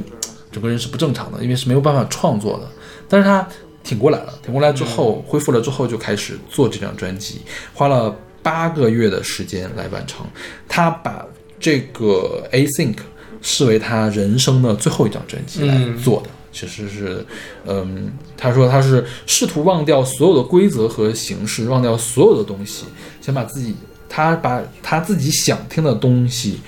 [0.50, 2.66] 整个人是不正常的，因为是没有办法创作的。
[3.10, 3.46] 但是他
[3.84, 7.42] 挺过来了，挺过来之后、恢复了之后就开始做这张专辑，
[7.74, 10.26] 花了八个月的时间来完成。
[10.70, 11.26] 他把
[11.60, 12.96] 这个 Async
[13.42, 16.30] 视为他人生的最后一张专辑来做的。
[16.54, 17.26] 其实是，
[17.66, 22.86] 嗯，他说他是试图忘掉所有的规则和形式，忘掉所有的东西，
[23.20, 23.76] 想把自己，
[24.14, 26.60] 他把他自己想听的东西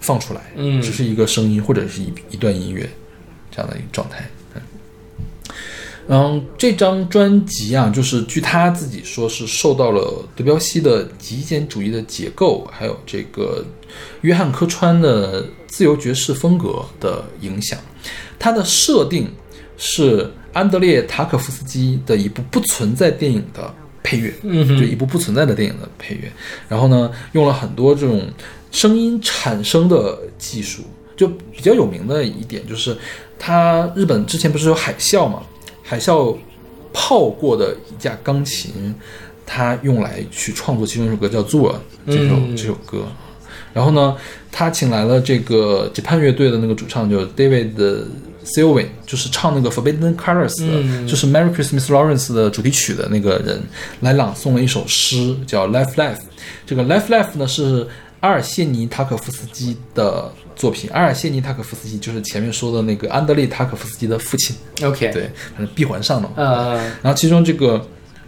[0.00, 2.90] 放出来，嗯只是一个声音或者是一一段音乐
[3.52, 4.28] 这样的一个状态。
[4.56, 4.62] 嗯
[6.08, 13.64] 嗯，这张专辑啊，就是据他自己说是受到了德彪西的极简主义的结构，还有这个
[14.22, 17.78] 约翰科川的自由爵士风格的影响。
[18.36, 19.30] 它的设定
[19.78, 26.30] 是安德烈塔可夫斯基的一部不存在电影的配乐，嗯哼就一部不存在的电影的配乐。
[26.68, 28.22] 然后呢，用了很多这种
[28.70, 30.82] 声音产生的技术。
[31.14, 32.96] 就比较有名的一点就是，
[33.38, 35.42] 它日本之前不是有海啸嘛？
[35.82, 36.34] 海啸
[36.92, 38.92] 泡过的一架钢琴，
[39.46, 41.70] 它用来去创作其中一首歌叫《Zur》
[42.06, 43.04] 这首、嗯这首歌。
[43.74, 44.16] 然后呢，
[44.50, 47.74] 他请来了这个 Japan 乐队的那个主唱，就是 David
[48.44, 51.06] Sylvain，就是唱那个 Forbidden Colors 的，嗯。
[51.06, 53.62] 就是 Merry Christmas Lawrence 的主题曲的那个人，
[54.00, 56.18] 来朗诵了一首诗，叫 Life Life。
[56.66, 57.86] 这个 Life Life 呢是
[58.20, 66.30] 阿尔谢尼塔可夫斯基的作品，阿尔谢尼塔可夫斯基就是前面说的那个安德烈塔可夫斯基的父亲，OK，，对，反正闭环上了
[67.02, 67.78] 然后其中这个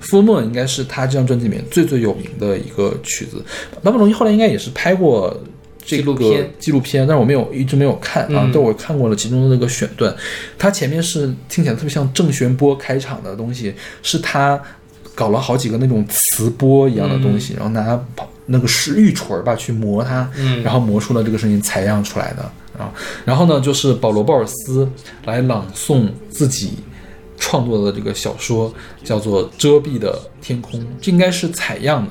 [0.07, 3.43] 《Full Moon》应该是他这张专辑里面最最有名的一个曲子。
[3.83, 5.41] 坂本龙一后来应该也是拍过
[5.85, 10.14] 这个纪录片但是我没有一直没有看啊嗯，但我看过了其中的那个选段。
[10.59, 14.61] 它前面是听起来特别像郑玄波开场的东西，是他
[15.14, 18.01] 搞了好几个那种磁波一样的东西，然后拿
[18.47, 20.62] 那个是玉锤儿吧去磨它，嗯。
[20.62, 22.43] 然后磨出了这个声音采样出来的
[22.78, 22.93] 啊。
[23.24, 24.89] 然后呢，就是保罗·鲍尔斯
[25.24, 26.72] 来朗诵自己
[27.39, 28.72] 创作的这个小说，
[29.03, 32.11] 叫做《遮蔽的天空》，这应该是采样的，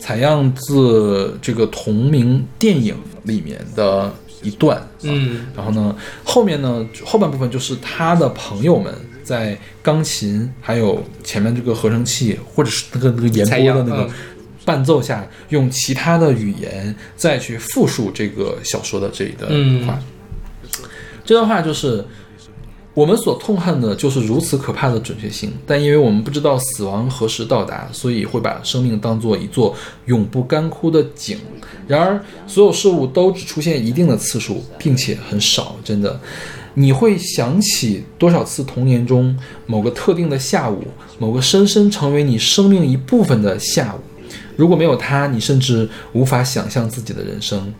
[0.00, 2.94] 采样自这个同名电影
[3.24, 4.12] 里面的
[4.42, 4.78] 一段。
[4.78, 14.10] 啊嗯然后呢，后面呢后半部分就是他的朋友们在钢琴还有前面这个合成器或者是那个那个延播的那个嗯
[14.64, 19.98] 伴奏下，用其他的语言再去复述这个小说的这一段嗯话。
[21.24, 22.04] 这段话就是。
[22.92, 29.74] 我们所痛恨的就是如此可怕的准确性，但因为我们不知道死亡何时到达，所以会把生命当作一座
[30.06, 31.38] 永不干枯的井。
[31.86, 36.20] 然而，所有事物都只出现一定的次数，并且很少，真的。
[36.74, 39.36] 你会想起多少次童年中
[39.66, 40.84] 某个特定的下午，
[41.18, 44.00] 某个深深成为你生命一部分的下午？
[44.56, 47.72] 如果没有它，你甚至无法想象自己的人生。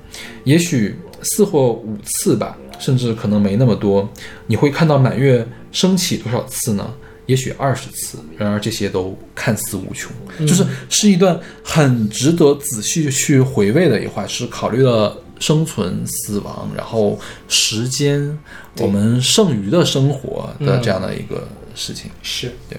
[0.45, 4.09] 也许四或五次吧，甚至可能没那么多。
[4.49, 6.93] 你会看到满月升起多少次呢？
[7.26, 8.18] 也许二十次。
[8.37, 10.11] 然而这些都看似无穷，
[10.41, 17.16] 就是是一段很值得仔细去回味的一话，是考虑了生存、死亡，然后
[17.47, 18.37] 时间，
[18.78, 22.11] 我们剩余的生活的这样的一个事情。
[22.20, 22.76] 是对，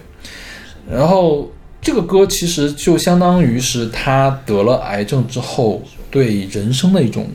[0.91, 1.49] 然后
[1.82, 7.30] 这个歌其实就相当于是他得了癌症之后对人生的一种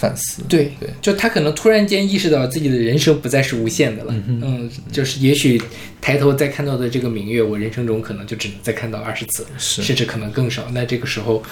[0.00, 0.42] 反思。
[0.48, 5.60] 对对，就他可能突然间意识到自己的人生不再是无限的了，嗯就是也许
[6.00, 9.82] 抬头再看到的这个明月，我人生中可能就只能再看到二十次，是。
[9.82, 10.66] 甚至可能更少。
[10.72, 11.42] 那这个时候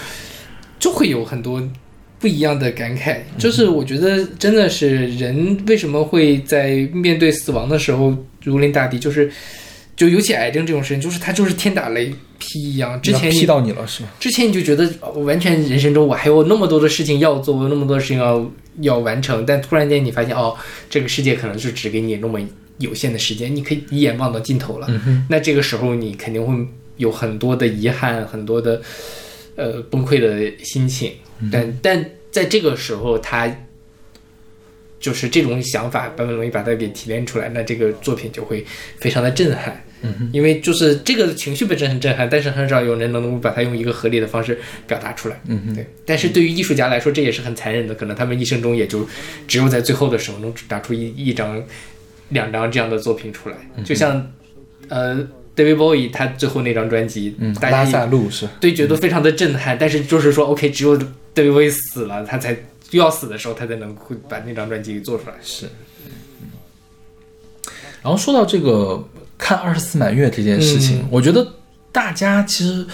[0.79, 1.63] 就会有很多
[2.19, 9.31] 不一样的感慨，就是我觉得真的是人为什么会在面对死亡的时候如临大敌，就是
[9.99, 12.99] 就尤其癌症这种事情，就是它就是天打雷劈一样。
[13.03, 14.09] 之前劈到你了是吗？
[14.21, 20.57] 之前你就觉得哦完全人生中我还有那么多的事情要做，我有那么多的事情要要完成，但突然间你发现哦，
[20.89, 22.41] 这个世界可能就只给你那么
[22.79, 24.89] 有限的时间，你可以一眼望到尽头了。
[25.29, 26.55] 那这个时候你肯定会
[26.97, 28.81] 有很多的遗憾，很多的
[29.57, 31.13] 呃崩溃的心情。
[31.51, 33.53] 但但在这个时候，他
[35.01, 38.65] 就是这种想法，坂本龙一把它给提炼出来，那这个作品就会
[38.99, 39.85] 非常的震撼。
[40.03, 45.41] 嗯，因为就是这个情绪本身很震撼，但是很少有人能够把它用一个合理的方式表达出来。
[45.47, 45.87] 嗯对。
[46.07, 49.07] 但是对于艺术家来说，这也是很残忍的，可能他们一生中也就
[49.47, 51.63] 只有在最后的时候能打出一一张、
[52.29, 53.57] 两张这样的作品出来。
[53.85, 54.33] 就像
[54.89, 55.17] 呃
[55.57, 59.77] ，David Bowie 他最后那张专辑，嗯，拉大家也萨路是，对，觉得非常的震撼。
[59.79, 62.57] 但是就是说，OK，只有 David Bowie 死了，他才
[62.93, 65.35] 要死的时候，他才能会把那张专辑给做出来。
[65.43, 65.67] 是，
[68.03, 69.05] 然后说到这个
[69.39, 71.47] 看二十四满月这件事情，我觉得
[71.91, 72.85] 大家其实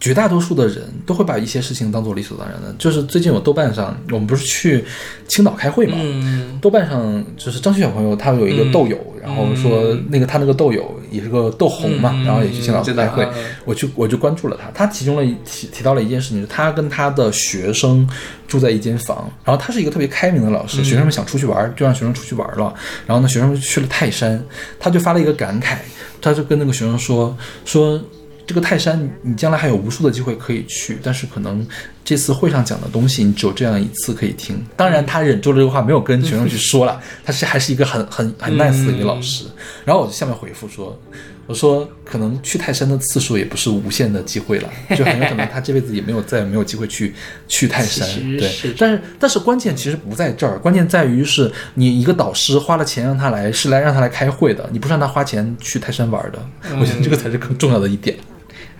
[0.00, 2.72] 绝大多数的人都会把一些事情当做理所当然的。
[2.78, 4.84] 就是最近我豆瓣上，我们不是去
[5.26, 6.58] 青岛开会嘛，嗯。
[6.60, 13.28] 豆瓣上就是张旭小朋友，他有一个豆友，然后说那个他那个豆友也是个豆红嘛，嗯然后也去青岛开会。
[13.64, 18.08] 我去我就关注了他，他其中了一提提到了一件事情，就是他跟他的学生
[18.46, 22.72] 住在一间房，然后他是一个特别开明的老师，学生们想出去玩就让学生出去玩了，
[23.06, 24.40] 然后呢学生们去了泰山，
[24.78, 25.76] 他就发了一个感慨，
[26.20, 28.00] 他就跟那个学生说说。
[28.48, 31.64] 这个泰山，你将来还有无数的机会可以去，但是可能
[32.02, 34.64] 这次会上讲的东西，你只有这样一次可以听。
[34.74, 39.44] 当然，他忍住了这个话，没有跟学生去说了，他是还是一个很很很 nice 的一个老师。
[39.84, 40.98] 然后我就下面回复说，
[41.46, 47.14] 我说可能去泰山的次数也不是无限的机会了， 就很有可能他这辈子也没有再也没有机会去
[47.46, 56.38] 去泰山对，但是但是关键其实不在这儿，关键在于是你一个导师花了钱让他来，是来让他来开会的，你不是让他花钱去泰山玩的。
[56.80, 58.16] 我觉得这个才是更重要的一点。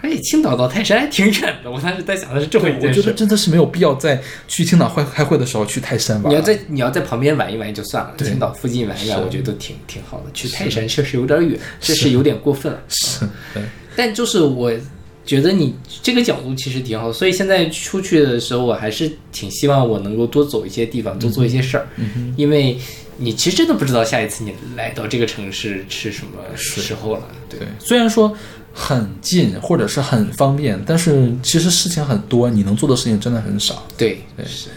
[0.00, 3.12] 而且青岛到泰山还挺远的，我当时在想的是这么一我觉得。
[3.12, 6.30] 真的是没有必要在去青岛开开会的时候去泰山玩。
[6.30, 10.30] 你要在你要在旁边玩一玩就算了，青岛附近玩一玩，我觉得都挺挺好的。
[10.32, 12.80] 去泰山确实有点远，确实有点过分了。
[12.88, 13.62] 是，对，
[13.96, 14.72] 但就是我
[15.26, 21.86] 觉得你这个角度其实挺好，所以现在出去的时候，我还是挺希望我能够多走一些地方，多做一些事儿，
[22.36, 22.78] 因为
[23.16, 27.22] 你其实真的不知道下一次你来到这个城市是什么时候了。
[27.50, 28.34] 对对，虽然说
[28.78, 33.84] 很近或者是很方便，但是其实事情很多，你能做的事情真的很少。
[33.96, 34.68] 对对是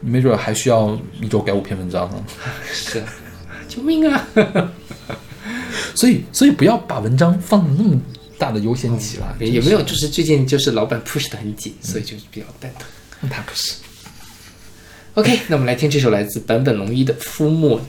[0.00, 2.24] 你没准还需要一周改五篇文章呢。
[2.72, 3.02] 是，
[3.68, 4.28] 救命啊！
[5.94, 8.00] 所以，所以不要把文章放那么
[8.36, 9.36] 大的优先级了。
[9.38, 12.88] 有没有就是最近就是老板 push 的很紧，所以就比较蛋疼。
[13.20, 13.28] 那？
[13.28, 13.74] 他不是。
[15.14, 17.80] OK，那我们来听这首来自坂本龙一的《夫莫》。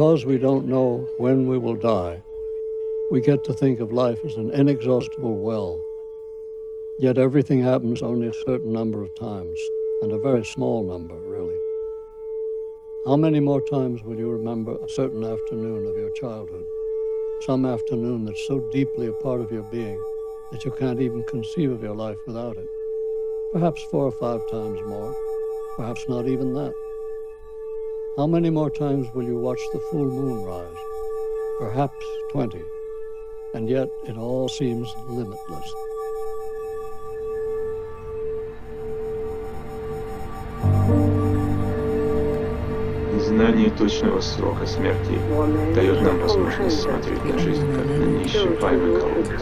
[0.00, 2.22] Because we don't know when we will die,
[3.10, 5.78] we get to think of life as an inexhaustible well.
[6.98, 9.60] Yet everything happens only a certain number of times,
[10.00, 11.58] and a very small number, really.
[13.04, 16.64] How many more times will you remember a certain afternoon of your childhood?
[17.42, 20.02] Some afternoon that's so deeply a part of your being
[20.50, 22.68] that you can't even conceive of your life without it.
[23.52, 25.14] Perhaps four or five times more,
[25.76, 26.72] perhaps not even that.
[28.20, 30.82] How many more times will you watch the full moon rise?
[31.58, 32.62] Perhaps 20.
[33.54, 35.74] And yet it all seems limitless.
[43.14, 45.18] Незнание точного срока смерти
[45.74, 49.40] дает нам возможность смотреть на жизнь как на неисчерпаемый колодец.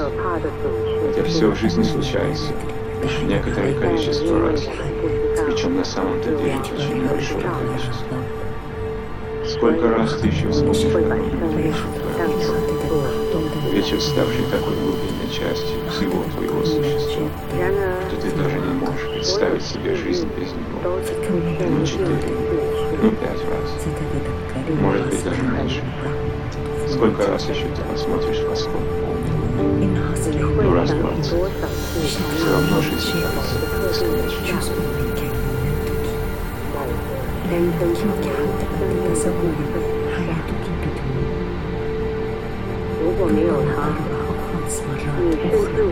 [1.02, 2.52] Хотя все в жизни случается
[3.02, 4.68] лишь некоторое количество раз,
[5.46, 8.27] причем на самом-то деле очень небольшое количество.
[9.58, 10.86] Сколько раз ты еще вспомнишь
[13.72, 17.26] вечер ставший такой глубинной частью всего твоего существа,
[18.06, 20.78] что ты даже не можешь представить себе жизнь без него.
[20.84, 22.36] Ну, четыре,
[23.02, 23.68] ну, пять раз.
[24.80, 25.82] Может быть, даже меньше.
[26.88, 28.80] Сколько раз еще ты посмотришь восход
[29.56, 29.88] полный?
[30.62, 31.26] Ну, раз двадцать.
[31.26, 34.68] Все равно жизнь кажется бесконечной.
[38.78, 39.58] تزوج
[40.16, 41.18] حياته تنتهي
[43.04, 43.56] ربما
[44.46, 45.84] خمس مرات أخرى.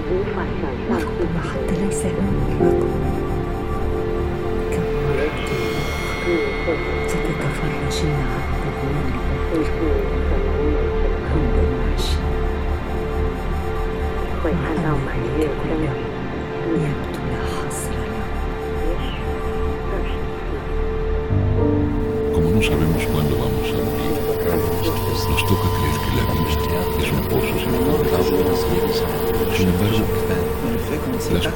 [1.48, 2.85] حتى ليس يوم مرات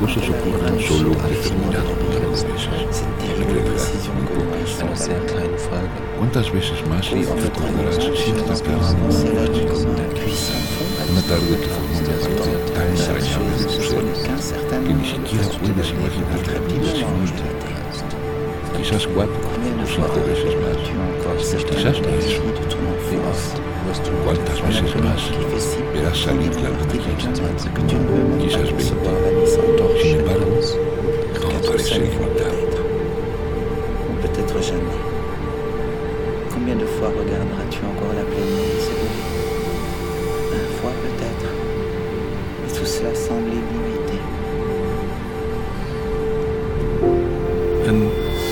[0.01, 3.05] cosas ocurren solo un determinado número de veces.
[3.21, 3.77] En realidad,
[4.17, 4.71] muy pocas.
[6.17, 8.89] ¿Cuántas veces más recordarás cierta cama
[11.11, 14.05] Una tarde que formó una parte tan entrañable de tu ser
[14.71, 17.53] que ni siquiera puedes imaginar la vida sin ella.
[18.77, 20.81] Quizás cuatro o cinco veces más.
[21.69, 23.70] Quizás diez.
[24.25, 25.31] ¿Cuántas veces más
[25.93, 28.39] verás salir la luna llena?
[28.39, 28.91] Quizás veinte.
[30.03, 30.47] Sin embargo,
[31.41, 32.71] todo parece limitado.
[34.11, 35.01] ou peut-être jamais.
[36.53, 39.25] Combien de fois regarderas-tu encore la pleine nuit s'élever
[40.53, 41.49] Une fois peut-être.
[42.67, 44.19] Et tout cela semble illimité.
[47.91, 47.99] En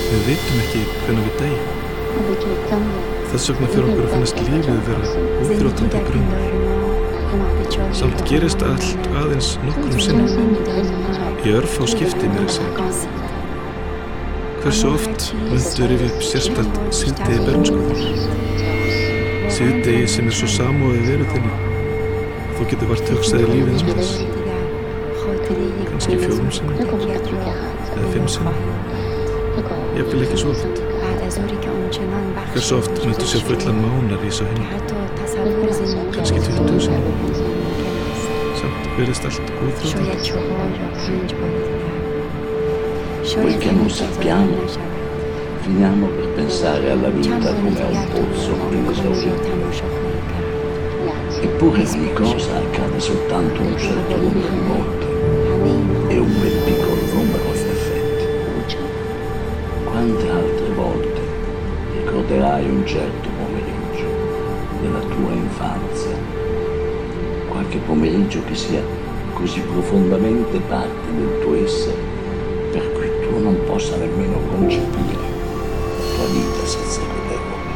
[0.09, 3.18] við vitum ekki hvernig við deyjum.
[3.29, 5.09] Þess vegna fyrir okkur að finnast lífið vera
[5.45, 6.29] útþrótandi brunn.
[7.99, 10.55] Samt gerist allt aðeins nokkrum sinnum.
[11.45, 12.87] Í örf á skipti mér að segja.
[14.63, 18.01] Hversu oft myndu rifja upp sérstætt síðdegi bernskuður?
[19.59, 21.55] Síðdegi sem er svo samóðið veru þinni.
[22.57, 24.13] Þú getur vart hugsaði lífið um þess.
[25.93, 26.77] Kannski fjórum sinnum.
[27.93, 28.59] Eða fimm sinnum.
[30.01, 30.98] Jafnvel ekki svo oft.
[31.29, 34.65] Hversu oft myndu sjá fullan mánar í svo hinn.
[36.15, 37.19] Kannski 20 sinnum.
[38.57, 40.17] Samt verðist allt útþrótandi.
[43.43, 44.57] Poiché non sappiamo,
[45.61, 49.51] finiamo per pensare alla vita come a un pozzo inesaurito.
[51.43, 54.98] Eppure ogni cosa accade soltanto un certo numero di volte
[62.39, 64.07] ricorderai un certo pomeriggio
[64.81, 66.17] della tua infanzia?
[67.49, 68.81] Qualche pomeriggio che sia
[69.33, 71.97] così profondamente parte del tuo essere
[72.71, 77.71] per cui tu non possa nemmeno concepire la tua vita senza quell'epoca.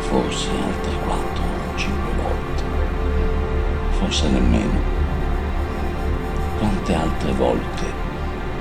[0.00, 2.62] Forse altre quattro o cinque volte,
[3.98, 4.92] forse nemmeno.
[6.58, 7.84] Quante altre volte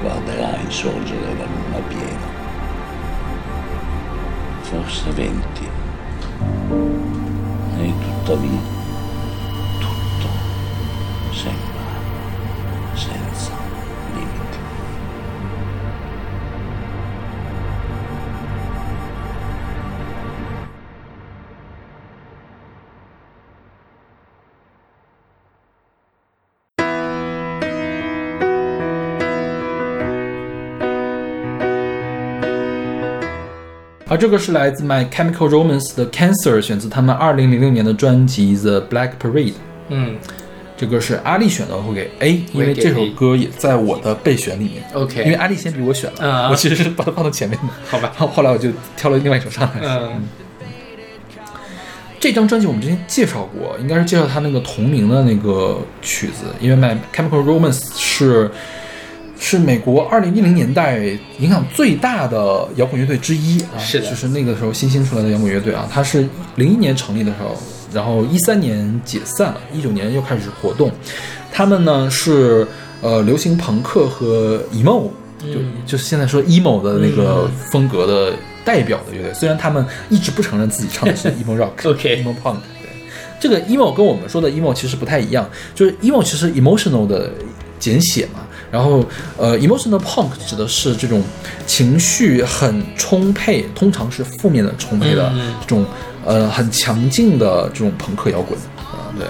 [0.02, 2.43] guarderai sorgere la luna piena?
[4.74, 5.70] Forse venti.
[7.78, 8.83] E tuttavia
[34.14, 39.56] 而这个是来自 My Chemical Romance 的 Cancer，选自他们二零零六年的专辑 The Black Parade。
[39.90, 40.18] 嗯
[40.78, 44.84] 这歌是阿丽选的，会给 A，因为这首歌也在我的备选里面。
[44.94, 47.68] ，OK，因为阿丽先比我选了，啊我其实是把它放到前面的。
[47.90, 49.82] 好吧，后后来我就挑了另外一首上来。
[49.84, 50.22] 嗯
[52.20, 58.52] 这张专辑我们之前介绍过，应该是介绍他那个同名的那个曲子，因为《My Chemical Romance》是
[59.54, 61.00] 是美国二零一零年代
[61.38, 67.56] 影响最大的摇滚乐队之一啊，是的就是那个时候新兴出来的摇滚乐队啊，它是零一年成立的时候，
[67.94, 70.90] 然后一三年解散了，一九年又开始活动。
[71.52, 72.68] 他们呢是
[73.02, 75.08] 呃流行朋克和 emo，
[75.40, 78.36] 就、就是现在说 emo 的那个风格的
[78.66, 79.32] 代表的乐队。
[79.36, 82.56] 虽然他们一直不承认自己唱的是 emo rock、 OK emo punk。
[82.82, 82.90] 对，
[83.40, 87.30] 这个 emo 跟我们说的 emo 其实不太一样，就是 emo 其实 emotional 的
[87.78, 88.40] 简写嘛。
[88.74, 89.06] 然后，
[89.38, 91.22] 呃，emotional punk 指的是这种
[91.68, 95.86] 情绪很充沛，通常是负面的充沛的这种
[96.26, 99.28] 呃很强劲的这种朋克摇滚啊、对。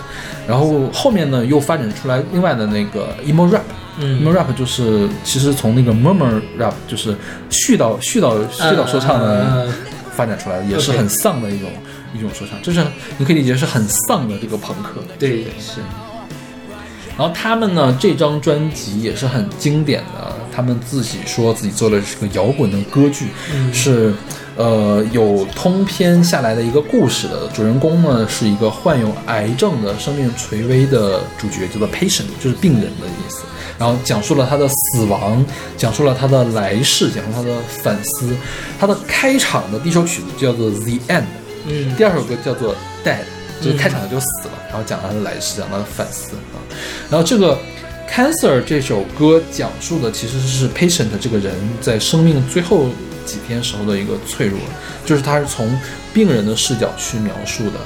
[0.47, 3.59] 然后后面呢又发展出来另外的那个 emo rap，
[3.99, 4.23] 嗯。
[4.23, 7.13] emo rap 就是其实从那个 murmur rap 就是
[7.49, 9.73] 絮叨絮叨絮叨说唱的嗯
[10.15, 11.69] 发展出来的，也是很丧的一种
[12.15, 12.81] 一种说唱，就是
[13.17, 15.01] 你可以理解是很丧的这个朋克。
[15.19, 15.43] 对。
[15.59, 15.81] 是，
[17.17, 24.13] 然后他们呢，这张专辑也是很经典的，他们自己说自己做的是个摇滚的歌剧，嗯是
[24.55, 27.47] 呃有通篇下来的一个故事的。
[27.53, 33.43] 主人公呢是一个患有癌症的生命垂危的主角，叫做 patient，就是病人的意思。
[33.77, 35.43] 然后讲述了他的死亡，
[35.77, 38.35] 讲述了他的来世，讲述他的反思。
[38.79, 41.21] 他的开场的第一首曲子叫做《The End》，
[41.67, 43.17] 嗯第二首歌叫做《Dead》，
[43.63, 46.59] 就是开场就死了，然后讲他的来世，讲他的反思啊。
[47.09, 47.57] 然后这个
[48.09, 52.87] Cancer 这首歌讲述的其实是 Patient 这个人在生命最后
[53.25, 54.59] 几天时候的一个脆弱，
[55.05, 55.79] 就是他是从
[56.13, 57.79] 病人的视角去描述的。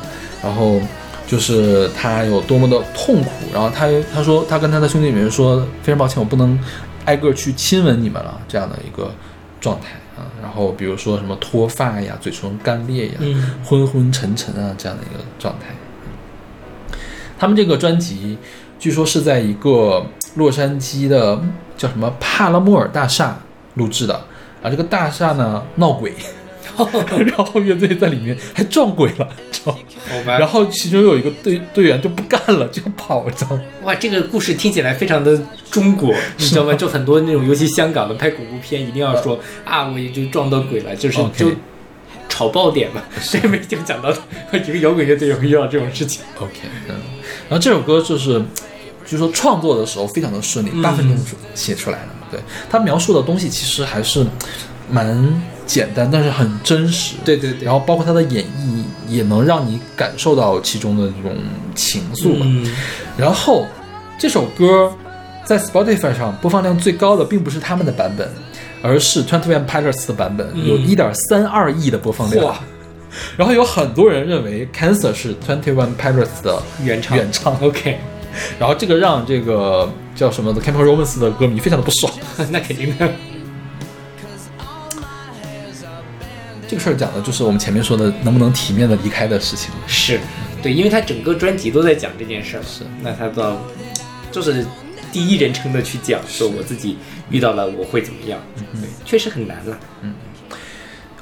[0.43, 0.79] 然后，
[1.27, 3.31] 就是他有多么的痛苦。
[3.53, 6.57] 然后他他说他跟他的兄弟里面说非常抱歉，我不能
[7.05, 9.11] 挨个去亲吻你们了这样的一个
[9.59, 9.87] 状态
[10.17, 10.27] 啊。
[10.41, 15.67] 然后比如说什么脱发呀、嘴唇干裂呀、嗯昏昏沉沉啊这样的一个状态。
[17.39, 18.37] 他们这个专辑
[18.79, 20.05] 据说是在一个
[20.35, 21.39] 洛杉矶的
[21.77, 23.37] 叫什么帕拉莫尔大厦
[23.75, 24.15] 录制的，
[24.63, 26.13] 啊，这个大厦呢闹鬼，
[27.25, 29.73] 然后乐队在里面还撞鬼了，知道
[30.25, 33.61] 吗然后其中有一个队队员就不干了，就跑，知道吗？
[33.83, 35.39] 哇，这个故事听起来非常的
[35.71, 36.73] 中国，你知道吗？
[36.73, 41.51] 就很多那种，尤其香港的拍恐怖片，一定要说 啊，我也就撞到鬼了，就是就
[42.29, 43.01] 炒爆点嘛。
[43.31, 44.11] 这边已经讲到
[44.53, 46.21] 一个摇滚乐队也会遇到这种事情。
[46.39, 46.51] OK，
[46.87, 46.95] 嗯，
[47.49, 48.41] 然后这首歌就是，
[49.05, 51.17] 据说创作的时候非常的顺利，嗯八分钟
[51.55, 52.09] 写出来的。
[52.29, 52.37] 对
[52.69, 54.25] 他描述的东西其实还是
[54.91, 55.07] 蛮
[55.67, 57.15] 简单，但是很真实。
[57.23, 61.37] 对对对然后包括他的演绎，也能让你感受到其中的这种
[61.75, 62.45] 情愫吧。
[62.47, 62.65] 嗯
[63.17, 63.67] 然后
[64.17, 64.91] 这首歌
[65.43, 68.27] 在 Spotify 上播放量最高的，并不是他们的版本，
[68.81, 72.45] 而是 Twenty One Pilots 的版本，嗯有一点三二亿的播放量。
[72.45, 72.59] 哇
[73.35, 77.57] 然后有很多人认为 Cancer 是 Twenty One Pilots 的原唱原唱。
[77.61, 77.97] OK，
[78.59, 82.13] 然后这个让这个叫什么的 Chemical Romance 的歌迷非常的不爽。
[82.51, 83.09] 那肯定的。
[86.67, 89.71] 这个事儿讲的就是我们前面说的能不能体面的离开的事情。
[89.87, 90.19] 是
[90.61, 93.61] 对，因为他整个专辑都在讲这件事儿，是那他到
[94.31, 94.65] 就是
[95.11, 96.97] 第一人称的去讲，说我自己
[97.29, 98.39] 遇到了我会怎么样，
[98.73, 99.79] 对，确实很难了。
[100.01, 100.13] 嗯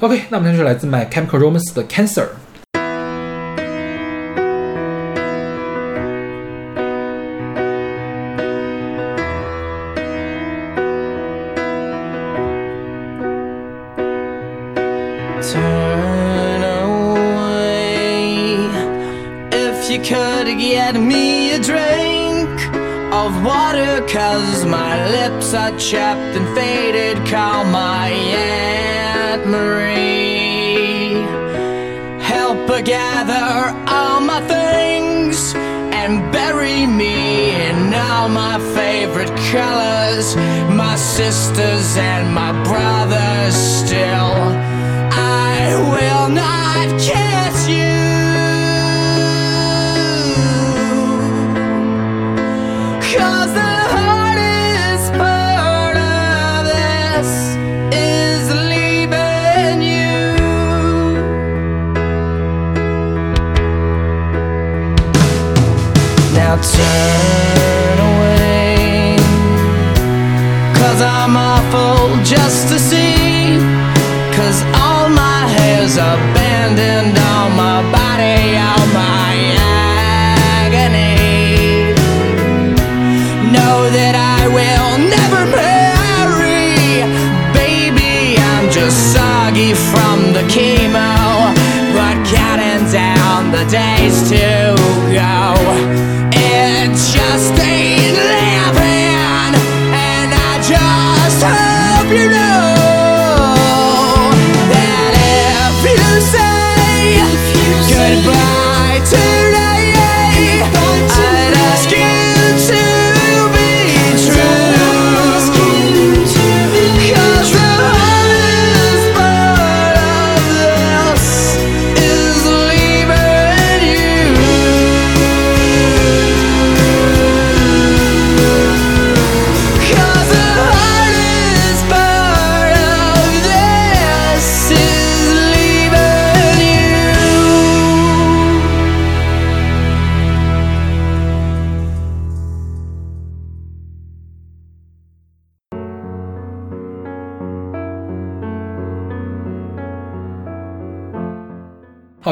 [0.00, 2.26] OK，那我们就是来自 My Chemical Romance 的 Cancer。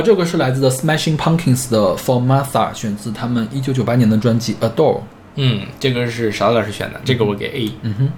[0.04, 5.00] 这个是来自 The Smashing Pumpkins 的 For Martha，选自他们一九九八年的专辑 Adore。
[5.36, 7.70] 嗯，这个是勺子老师选的，这个我给 A。
[7.82, 8.12] 嗯哼，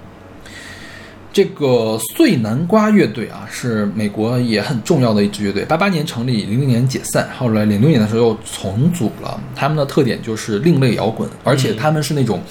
[1.31, 5.63] 这个碎南瓜乐队啊，是美国也很重要的一支乐队。
[5.63, 9.39] 八八年成立，零零年解散，后来零六年的时候又重组了。
[9.55, 12.41] 他们的特点就是另类摇滚，而且他们是那种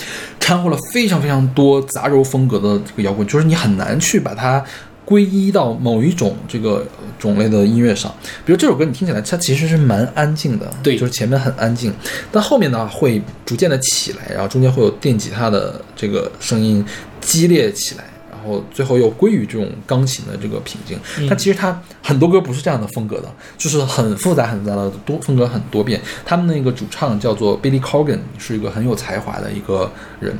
[0.41, 4.65] 掺和了非常非常多杂糅风格的这个摇滚，就是你很难去把它。
[5.07, 6.85] 归一到某一种这个
[7.17, 8.13] 种类的音乐上，
[8.45, 11.95] 比如这首歌，你听起来它其实是蛮安静的，对就是前面很安静，
[12.33, 16.85] 但后面呢会逐渐的起来，然后中间会有电吉他的这个声音
[17.21, 20.99] 激烈起来，然后最后又归于这种钢琴的这个平静。
[21.19, 26.01] 嗯但其实他很多歌不是这样的风格的，就是很复杂很复杂的多风格很多变。
[26.25, 29.89] 他们那个主唱叫做 Billy Corgan，是一个很有才华的一个
[30.19, 30.37] 人。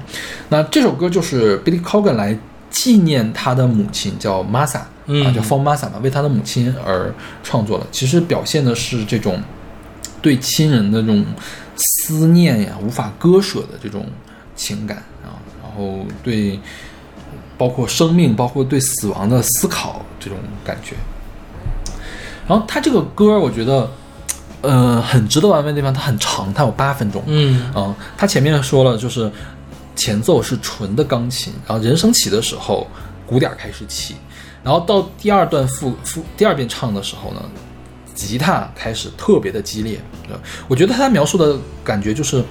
[0.49, 2.37] 那这首歌就是 Billy Corgan 来
[2.79, 7.13] 纪念他的母亲叫 Masa，、嗯啊，叫 For Masa 嘛，为他的母亲而
[7.43, 7.87] 创作的。
[7.91, 9.41] 其实表现的是这种
[10.21, 11.25] 对亲人的这种
[11.75, 14.07] 思念呀，无法割舍的这种
[14.55, 16.61] 情感啊，然后对
[17.57, 20.95] 包括生命，包括对死亡的思考这种感觉。
[22.47, 23.91] 然后他这个歌，我觉得，
[24.61, 27.23] 呃，很值得玩味的地方，它很长，它有八分钟。
[27.27, 29.33] 嗯嗯，他前面说了，就是
[29.97, 32.87] 前奏是纯的钢琴，然后人声起的时候，
[33.27, 34.15] 鼓点开始起，
[34.63, 37.43] 然后到第二段副副第二遍唱的时候呢，
[38.15, 39.99] 吉他开始特别的激烈。
[40.29, 40.39] 呃
[40.69, 42.45] 我觉得他描述的感觉就是，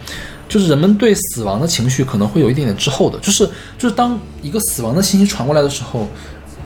[0.50, 3.46] 就是人们对死亡的情绪可能会有一点点滞后的，就是
[3.78, 6.08] 就是当一个死亡的信息传过来的时候，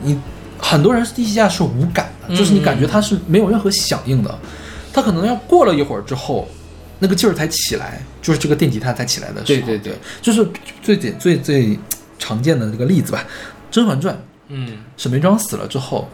[0.02, 0.18] 你
[0.58, 4.38] 很多人第一下是无感的，就是你感觉他是没有任何响应的，
[4.92, 6.48] 他可能要过了一会儿之后，
[7.00, 9.66] 那个劲儿才起来，就是这个电吉他才起来的时候。
[9.66, 10.46] 对对对，就是
[10.80, 11.76] 最简最最
[12.18, 13.24] 常见的这个例子吧，
[13.74, 14.14] 《甄嬛传》。
[14.48, 16.08] 嗯沈眉庄死了之后，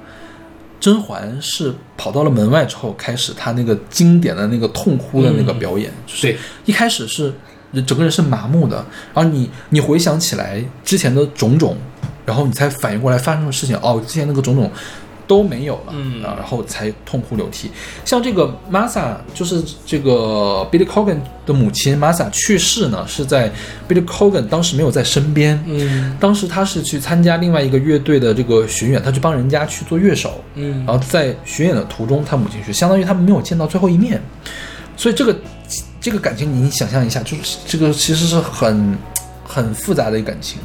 [0.78, 5.90] 甄嬛是跑到了门外之后，开始她那个经典的那个痛哭的那个表演。
[6.06, 7.32] 就是对，一开始是
[7.86, 8.76] 整个人是麻木的，
[9.12, 11.76] 然后你你回想起来之前的种种，
[12.24, 14.70] 然后你才反应过来发生的事情，哦，之前那个种种。
[15.26, 16.22] 都没有了，嗯。
[16.22, 17.70] 啊，然后才痛哭流涕。
[18.04, 23.50] 像这个 Masa，就是这个 Billy Corgan 的母亲 Masa 去世呢，是在
[23.88, 26.16] Billy Corgan 当时没有在身边，嗯。
[26.20, 30.84] 当时他是去参加另外一个乐队的这个巡演，他去帮人家去做乐手，嗯。
[30.86, 34.20] 然后在巡演的途中，他母亲去，相当于他们没有见到最后一面，
[34.96, 35.36] 所以这个
[36.00, 38.96] 这个感情你想象一下，就是这个其实是很
[39.44, 40.60] 很复杂的一个感情，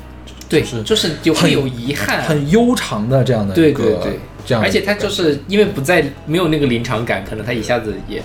[0.47, 8.21] 对，就是就会有遗憾，很悠长的这样的对一个对对，这样而且他就是因为不在没有那个临场感，可能他一下子也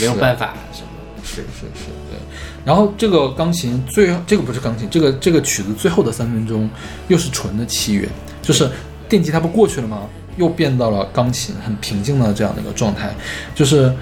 [0.00, 0.88] 没有办法什么。
[1.24, 2.18] 是是是，对。
[2.64, 6.68] 然后这个钢琴最这个不是钢琴，这个这个曲子最后的三分钟
[7.08, 8.08] 又是纯的器乐，
[8.42, 8.68] 就是
[9.08, 10.02] 电吉他不过去了吗？
[10.36, 13.14] 又变到了钢琴，很平静的这样的一个状态，
[13.54, 13.92] 就是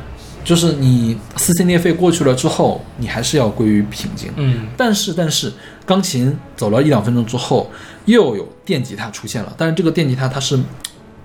[0.45, 4.31] 就是你撕心裂肺过去了之后，你还是要归于平静。
[4.37, 5.53] 嗯但是但是
[5.85, 7.71] 钢琴走了一两分钟之后，
[8.05, 10.59] 又有电吉他出现了，但是这个电吉他它是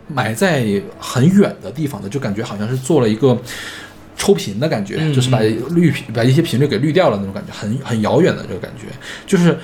[0.08, 0.66] 埋在
[1.00, 3.38] 很远的地方的，就感觉好像是做了一个
[4.18, 8.88] 抽频的感觉，嗯就是把滤频把一些频率给滤掉了那种感觉，很很遥远的这个感觉，
[9.26, 9.58] 就是。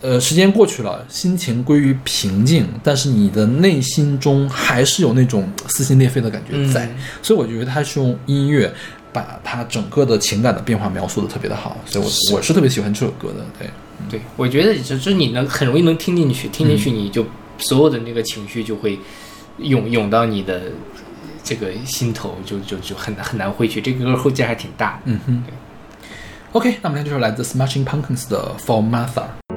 [0.00, 6.94] 呃，时间过去了，心情归于平静，但是你的内心中还是有那种撕心裂肺的感觉在，嗯。
[7.20, 8.72] 所以我觉得他是用音乐
[9.12, 13.68] 把他整个的情感的变化描述的特别的好，所以我我是特别喜欢这首歌的，对。
[14.08, 17.26] 对，我觉得就就是你能很容易能听进去，听进去你就
[17.58, 18.96] 所有的那个情绪就会
[19.58, 20.62] 涌涌到你的
[21.42, 23.80] 这个心头，就就就很难很难回去。
[23.80, 25.00] 这个歌后劲还挺大。
[25.04, 25.42] 嗯哼。
[26.52, 29.47] OK，那我们听这首来自 Smashing Pumpkins 的 For Martha。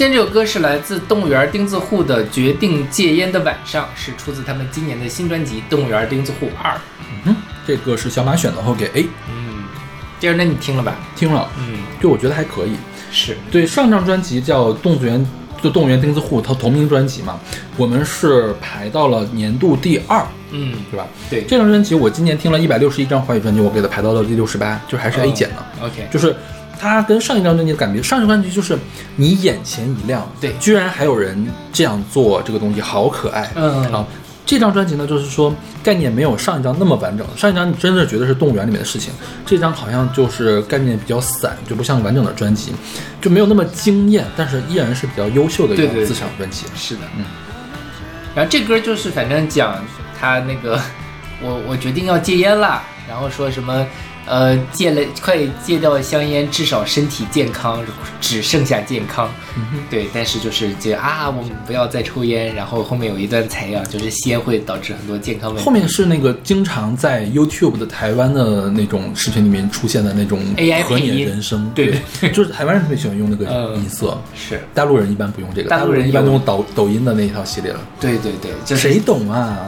[0.00, 6.72] 今天这首歌是来自动物园钉子户的《决定戒烟的晚上》，是出自他们今年的新专辑《动物园钉子户二》。
[7.00, 7.36] 嗯哼，
[7.66, 9.06] 这个是小马选的，后给 A。
[9.28, 9.64] 嗯，
[10.18, 10.94] 这样那你听了吧？
[11.14, 12.76] 听了，嗯，就我觉得还可以。
[13.12, 15.20] 是对上张专辑叫《动物园》，
[15.62, 17.38] 就动物园钉子户，它同名专辑嘛，
[17.76, 21.06] 我们是排到了年度第二，嗯，对吧？
[21.28, 25.66] 对，这张专辑我今年听了一百六十一张华语专辑，我给它排到了第六十八，就还是 A 减了。
[25.82, 26.34] OK，就是
[26.80, 28.78] 它跟上一张专辑的感觉，上一张专辑就是
[29.16, 34.08] 你眼前一亮，对，居然还有人这样做这个东西，好可爱，嗯好。
[34.46, 37.24] 这张专辑呢，就是说概念没有上一张那么完整。
[37.36, 39.12] 上一张你真的觉得是动物园里面的事情，
[39.46, 42.72] 这张好像就是概念比较散，就不像完整的专辑，
[43.20, 46.66] 就没有那么惊艳，但是依然是比较优秀的一张自赏专辑。
[46.74, 47.24] 是的，嗯。
[48.34, 49.76] 然后这歌就是反正讲
[50.18, 50.80] 他那个，
[51.40, 53.86] 我我决定要戒烟了，然后说什么。
[54.30, 57.82] 呃，戒了，快戒掉香烟，至少身体健康，
[58.20, 59.28] 只剩下健康。
[59.56, 62.54] 嗯、对，但是就是这啊，我们不要再抽烟。
[62.54, 65.64] 然后后面有一段采样，就是吸烟会导致很多健康问题。
[65.64, 77.80] 后面是那个经常在 YouTube 的台湾的那种视频里面出现的那种 AI 和你人生，对对，就是台湾人特别喜欢用那个嗯音色，是大陆人一般不用这个，大陆人一般用用抖抖音的那一套系列了。
[77.98, 79.66] 对对对，就是谁懂啊？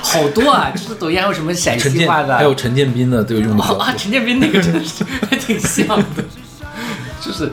[0.00, 5.86] 好多啊，就是抖音还有什么陕西话的，还有陈建斌的这个用的啊，陈建斌那个真的是还挺像
[6.16, 6.24] 的，
[7.20, 7.52] 就是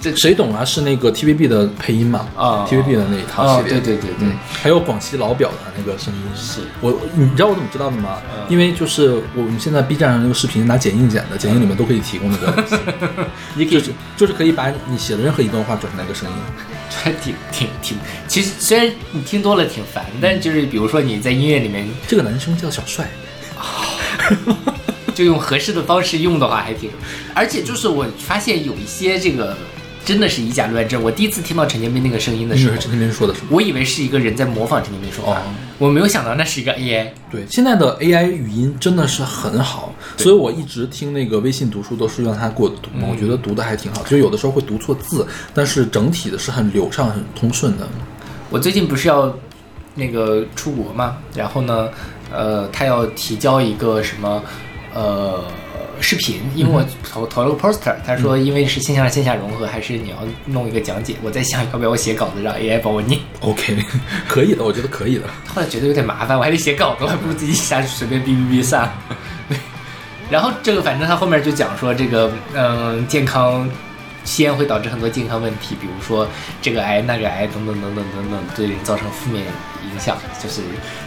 [0.00, 0.64] 这这谁懂啊？
[0.64, 2.28] 是那个 TVB 的配音嘛？
[2.36, 6.20] 啊，TVB 的那一套系列，哦对对对对嗯，还有广西老表的那个声音。
[6.34, 8.18] 是我，你知道我怎么知道的吗？
[8.34, 12.64] 嗯因为就是我们现在 B 站上那个视频拿剪映剪的，剪映里面都可以提供那个，
[13.56, 16.36] 你可以就是就是可以把你写的任何一段话转成那个声音。
[17.02, 23.08] 还挺挺挺，其实虽然你听多了挺烦，但就是比如说你在音乐里面这个男生叫小帅，
[25.14, 26.90] 就用合适的方式用的话，还挺，
[27.34, 29.56] 而且就是我发现有一些这个
[30.06, 31.02] 真的是以假乱真。
[31.02, 33.48] 我第一次听到陈建斌那个声音的时候陈建斌说的是吗？
[33.50, 35.42] 我以为是一个人在模仿陈建斌说话，哦
[35.78, 37.08] 我没有想到那是一个 AI。
[37.30, 47.86] 对，现在的 AI 语音真的是很好，所以我一直听那个微信读书都是让他给我读嘛，嗯我觉得读的还挺好，就有的时候会读错字，但是整体的是很流畅、很通顺的。
[48.48, 49.36] 我最近不是要
[49.96, 51.88] 那个出国嘛，然后呢，
[52.32, 54.42] 呃，他要提交一个什么
[54.94, 55.44] 呃
[56.00, 60.16] 视频，因为我投投了个 poster，他说因为是线上线下融合，还是你要
[60.46, 61.16] 弄一个讲解。
[61.22, 63.76] 我在想要不要我写稿子让 AI 帮我念，OK，
[64.28, 65.24] 可以的，我觉得可以的。
[65.46, 68.92] 后来觉得有点麻烦，我还得写稿子，我还不如自己下去随便哔哔哔算了。
[69.48, 69.58] 对，
[70.30, 73.68] 然后这个反正他后面就讲说这个嗯、健康。
[74.26, 76.26] 吸烟会导致很多健康问题，比如说
[76.60, 79.44] 这个癌、那个癌等等等等等等，对人造成负面
[79.88, 80.18] 影响。
[80.42, 80.62] 就是，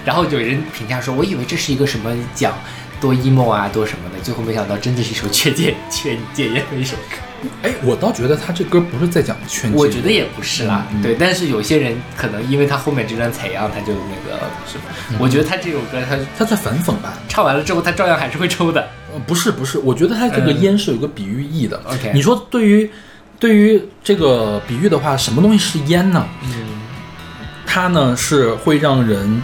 [0.05, 2.53] 然后有人评价说，我以为这是一个什么讲
[2.99, 7.17] 多 emo 啊，多什么的，最后没想到真的是一首劝戒劝戒烟的一首歌。
[7.63, 11.15] 哎，我倒觉得他这歌不是在讲劝戒，我觉得也不是啦，对。
[11.17, 14.83] 但是有些人可能因为他后面这段采样，他就那个是吧？
[15.17, 17.17] 我觉得他这首歌他他在反讽吧？
[17.29, 18.85] 唱完了之后，他照样还是会抽的。
[19.13, 21.81] 呃，不是不是，我觉得他这个嗯烟是有个比喻意的。
[21.85, 22.91] OK 你说对于
[23.39, 26.27] 对于这个比喻的话，什么东西是烟呢？
[26.43, 26.81] 嗯，
[27.65, 29.41] 它呢是会让人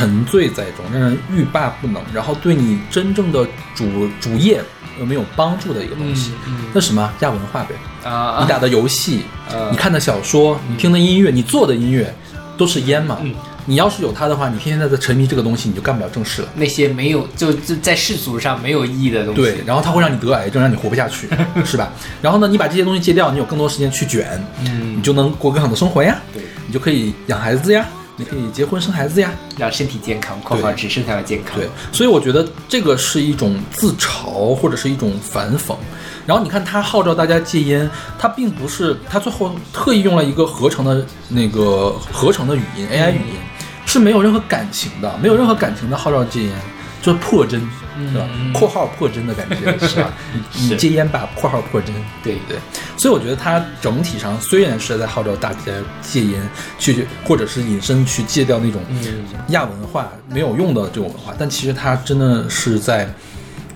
[0.00, 4.62] 沉醉在中，让人欲罢不能，然后对你真正的主主业
[4.98, 6.32] 有没有帮助的一个东西。
[6.46, 7.74] 嗯那什么亚文化呗？
[8.08, 12.14] 啊，你打的游戏，呃你看的小说，你听的音乐，你做的音乐，
[12.56, 13.18] 都是烟嘛。
[13.22, 13.34] 嗯
[13.66, 16.48] 你要是有它的话，你天天在这沉迷这个东西，你就干不了正事了。
[16.54, 21.28] 那些没有就就在世俗上没有意义的东西，对，然后它会让你得癌症，让你活不下去，
[21.64, 21.92] 是吧？
[22.22, 26.18] 然后呢，你把这些东西戒掉，你有更多时间去卷，嗯你就能过更好的生活呀。
[26.32, 27.86] 对，你就可以养孩子呀，
[28.20, 29.32] 你可以结婚生孩子呀。
[29.56, 31.56] 让身体健康（括号只剩下了健康）。
[31.58, 35.74] 对，所以我觉得这个是一种自嘲或者是一种反讽。
[36.26, 43.34] 然后你看他号召大家戒烟，他并不是他最后特意用了一个合成的那个合成的语音 AI 语音，
[43.86, 46.52] 是没有任何感情的，没有任何感情的号召戒烟，
[47.02, 47.60] 就是破真，
[48.10, 48.28] 是吧？
[48.54, 50.12] 括号破针的感觉 是吧？
[50.54, 52.58] 你你戒烟吧，括号破针，对对。
[52.96, 55.72] 所以我觉得他整体上虽然是在号召大家
[56.02, 56.40] 戒烟，
[56.78, 63.12] 去或者是引申去戒掉那种嗯亚文化没有用的这种文化，但其实他真的是在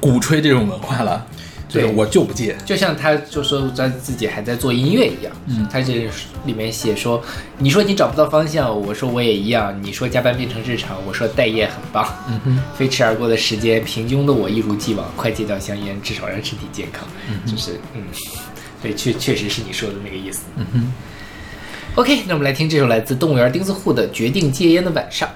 [0.01, 1.27] 鼓吹这种文化了。
[1.75, 6.09] 就是对我就不戒，就像他就说他自己还在做音乐一样，嗯他这
[6.47, 7.23] 里面写说，
[7.59, 18.03] 你说你找不到方向，我说我也一样，你说加班变成日常，我说待业很棒，嗯哼，飞驰而过的时间，平庸的我一如既往，快戒掉香烟，至少让身体健康，嗯就是嗯，
[18.83, 20.43] 对，确确实是你说的那个意思。
[20.57, 20.93] 嗯哼。
[21.97, 25.29] OK，那我们来听这首来自动物园钉子户的《决定戒烟的晚上》。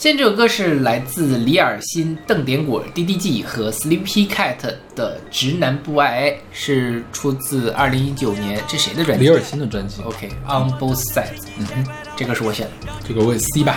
[0.00, 4.56] 现在这首歌是来自李尔辛、邓典果、DDG 和 Sleepy Cat
[4.96, 9.24] 的《直男不爱》，是出自二零一九年，这谁的专辑？
[9.26, 10.00] 李尔辛的专辑。
[10.00, 11.42] OK，On、Both Sides。
[11.58, 11.86] 嗯哼，
[12.16, 12.90] 这个是我选的。
[13.06, 13.76] 这个我也 C 吧。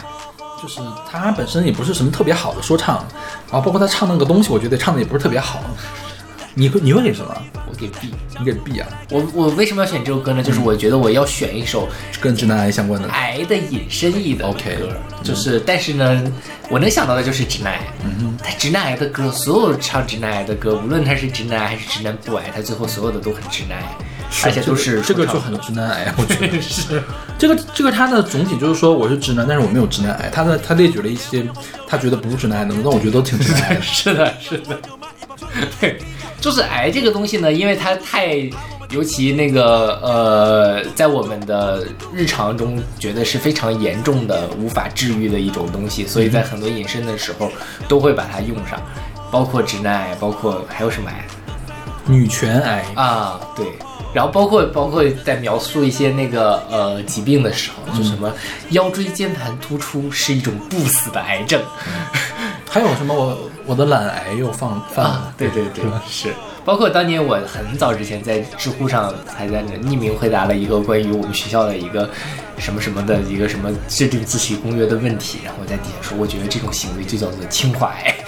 [0.62, 0.80] 就是
[1.10, 3.06] 他本身也不是什么特别好的说唱，
[3.52, 5.60] 然后包括他唱那个东西，我觉得唱的也不是特别好。
[6.54, 7.36] 你会你会给什么？
[7.84, 8.88] 我给 B，你给 B 啊？
[9.10, 10.42] 我我为什么要选这首歌呢？
[10.42, 11.88] 就是我觉得我要选一首
[12.20, 14.88] 跟直男癌相关的癌的引申义的 OK 歌，
[15.22, 16.32] 就是但是呢，
[16.70, 17.80] 我能想到的就是直男癌。
[18.04, 23.84] 嗯他直男癌的歌，所有唱直男癌的歌，无论他是直男癌还是直男不癌，他最后所有的都很直男癌，
[24.44, 27.02] 而且都是这个就很直男癌，我觉得 是
[27.38, 30.28] 这个这个他的总体就是说我是直男，但是我没有直男癌。
[30.30, 31.46] 他的他列举了一些
[31.86, 33.80] 他觉得不是直男癌的，那我觉得都挺直男癌的。
[33.82, 34.78] 是的，是的，
[35.80, 35.98] 对，
[36.44, 38.36] 就是癌这个东西呢，因为它太，
[38.90, 47.50] 尤其那个呃，在我们的日常中觉得是非常严重的、无法治愈的一种东西，所以在很多隐身的时候
[47.88, 48.78] 都会把它用上，
[49.30, 51.24] 包括直男癌，包括还有什么癌？
[52.04, 53.64] 女权癌啊，对。
[54.12, 58.30] 然后包括包括在描述一些那个呃疾病的时候，就什么
[58.68, 61.60] 腰椎间盘突出是一种不死的癌症，
[62.68, 66.32] 还有什么我我的懒癌又放放了啊，对对对，是。
[66.64, 72.08] 包括当年我很早之前在知乎上还在那匿名回答了一个关于我们学校的一个
[72.56, 78.14] 什么什么的一个什么制定自习公约的问题，然后我在底下说，我觉得这种行为就叫做清华癌。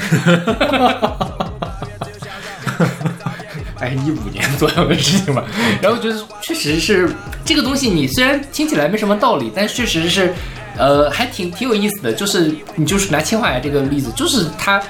[3.78, 5.44] 哎，一五年左右的事情吧，
[5.82, 7.10] 然后觉得确实是
[7.44, 10.32] 这个东西，你虽然听起来没什么道理，但确实是，
[10.78, 12.12] 呃，还挺挺有意思的。
[12.12, 14.82] 就是你就是拿清华癌这个例子，就是它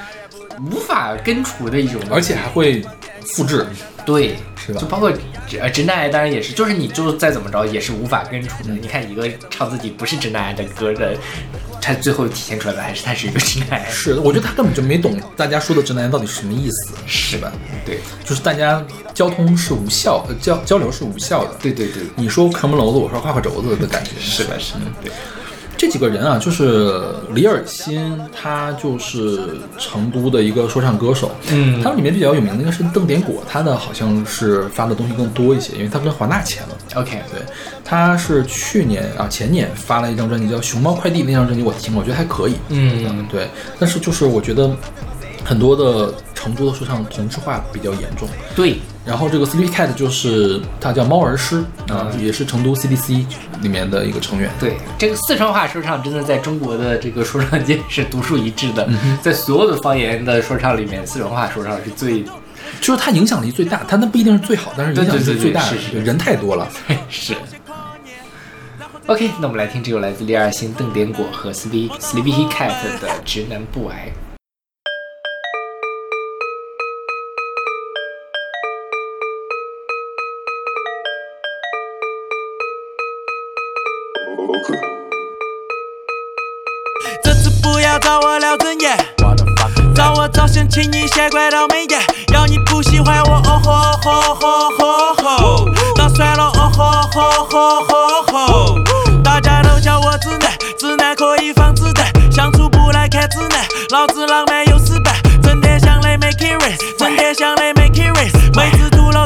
[0.65, 2.83] 无法根除的一种，而且还会
[3.25, 3.65] 复制，
[4.05, 5.11] 对，是吧就包括
[5.47, 8.73] 直呃直男癌，当然也是，就是你就再怎么着也是无法根除的。
[8.73, 11.15] 你看一个唱自己不是直男癌的歌的，
[11.79, 13.85] 他最后体现出来的还是他是一个直男癌。
[13.89, 17.51] 是的，我觉得他根本就没懂大家说的直男癌到底是什么意思，是吧？
[17.85, 21.53] 对，就是大家交通是无效，呃交交流是无效的。
[21.61, 25.11] 对对对，你说扛门楼子，我说画画轴子的感觉，是吧，是的，对。
[25.77, 26.99] 这几个人啊，就是
[27.33, 29.39] 李尔辛，他就是
[29.77, 31.31] 成都的一个说唱歌手。
[31.51, 36.69] 嗯他们里面比较有名的应该是邓点果，他的好像是发的东西更多一些，因为他跟华纳签了。
[36.95, 37.41] OK，对，
[37.85, 42.55] 他是去年啊前年发了一张专辑叫《熊猫快递》，那张专辑我听了，我觉得还可以。
[42.69, 43.47] 嗯，对，
[43.79, 44.75] 但是就是我觉得
[45.45, 48.27] 很多的成都的说唱同质化比较严重。
[48.55, 53.25] 对，然后这个 Sleepy Cat 就是他叫猫儿师啊，也是成都 CDC
[53.61, 54.51] 里面的一个成员。
[54.59, 62.21] 对，这个四川话说唱真的在中国的这个说唱界是独树一帜的，嗯在所有的方言的说唱里面，四川话说唱是最
[62.81, 66.67] 就是它影响力最大，它那不一定是最好，但是影响力对对对对最大，是是人太多了。
[67.09, 67.33] 是。
[69.05, 72.67] OK，那我们来听这首来自李尔辛、邓典果和 Sleepy Sleepy Cat
[72.99, 74.11] 的《直男不癌》。
[87.23, 88.97] 这次不要找我聊正业，
[89.95, 92.01] 找我照相请你先关到美颜，
[92.33, 95.65] 要你不喜欢我，哦吼哦吼吼吼，
[95.95, 98.79] 那算了，哦吼哦吼吼吼，
[99.23, 105.13] 大家都叫我直男，直男可以放子弹，相处不来看直男，老子浪漫又死板，
[105.43, 108.31] 整天想的 make it rain，整天想的 make it rain，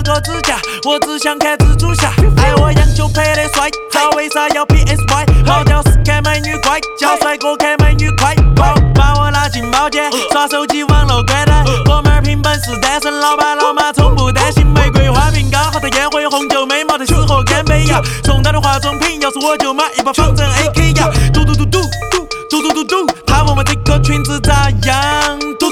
[0.02, 2.12] 个指甲，我只想看蜘蛛侠。
[2.38, 5.46] 爱我洋酒配的帅，他为啥要 PSY？
[5.46, 8.36] 好屌丝看美女快，叫帅哥看美女快。
[8.56, 11.64] 把我拉进包间，耍手机网络关单。
[11.86, 14.66] 哥们儿凭本事单身，老爸老妈从不担心。
[14.66, 18.02] 玫瑰花瓶刚好的烟灰，红酒没毛的适合干杯呀。
[18.24, 21.10] 送他的化妆品，要是我就买一包仿真 AK 呀。
[21.34, 25.40] 嘟嘟嘟嘟嘟嘟嘟嘟嘟，他问我这个裙子咋样？
[25.60, 25.71] 嘟。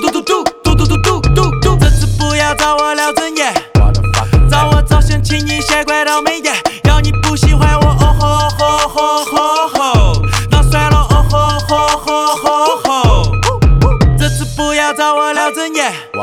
[5.10, 6.54] 想请你写块倒霉眼，
[6.84, 8.28] 要你不喜欢我，哦吼
[8.60, 9.59] 吼吼吼。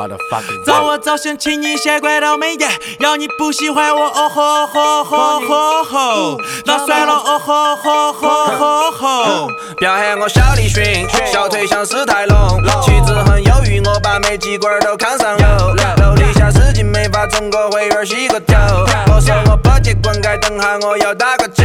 [0.08, 0.18] 言，
[0.64, 2.70] 找我早先请你先关到美颜，
[3.00, 9.48] 要你不喜欢我，哦吼吼吼吼吼，那算了，哦吼吼吼吼吼。
[9.78, 15.74] 不要喊我小栗旬，小腿像史泰龙，气质很忧郁，我把每几管都看上有。
[16.02, 18.54] 楼底下司机没法充个会员洗个头，
[19.14, 21.62] 我说我不结棍，该等下我要打个球。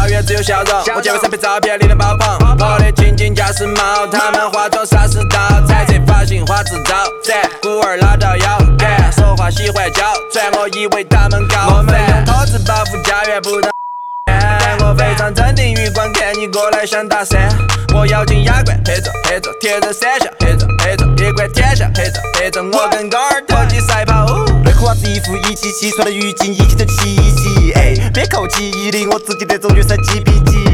[0.00, 0.78] 哼，从不抱怨，只有笑容。
[0.96, 2.56] 我见过三拍照片，力量爆棚。
[2.58, 5.38] 我的情景驾驶帽，他们化妆啥时到？
[5.66, 10.02] 彩色发型花枝招展，孤儿拉到腰杆，说话喜欢娇
[10.32, 13.70] 喘，我以为他们高我们用托子保护家园，不当。
[14.82, 17.36] 我非常镇定，余光看你过来想搭讪，
[17.94, 24.49] 我咬紧牙关，黑着黑着，贴着三下，黑着黑着，一管天下，黑着黑着，我跟高尔特技赛跑。
[24.80, 27.72] 衣服一起洗，穿了浴巾一起在嬉戏。
[27.74, 30.69] 诶，别扣记忆力，我自己得总决赛几比几。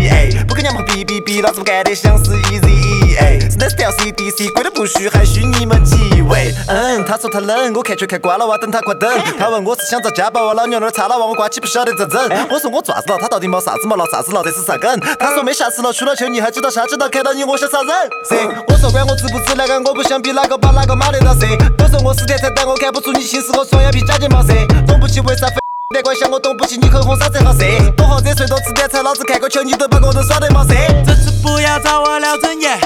[0.46, 6.54] 不跟娘们比比比，老子不干得像是 Easy，哎，是 Next 条 CDC，贵的不虚，还需你们几位？
[6.68, 9.10] 嗯，他说他冷，我看球看挂了，娃等他快等。
[9.38, 12.46] 他问我是想遭家暴，哇老娘那儿插了娃，我瓜起不晓得咋整。
[12.50, 14.98] 我说我爪子了，他到底冒啥子毛，闹啥子闹，这是啥梗？
[15.18, 17.88] 他说没下次了，去了球你还知道下知道，看到你我想杀人。
[18.28, 18.48] 谁？
[18.68, 21.56] 我说管我值不值那个，我不想比哪个把哪个骂得到谁？
[21.76, 24.52] 都说我是天才，但我看不出你心思我双眼皮假睫毛色，
[24.86, 27.64] 懂不起为啥非别怪想我懂不起你口红啥才好色？
[27.96, 30.74] 多喝热水多吃点菜，老子看个球你都把个人耍得毛色。
[31.06, 32.76] 这次不要找我聊真言，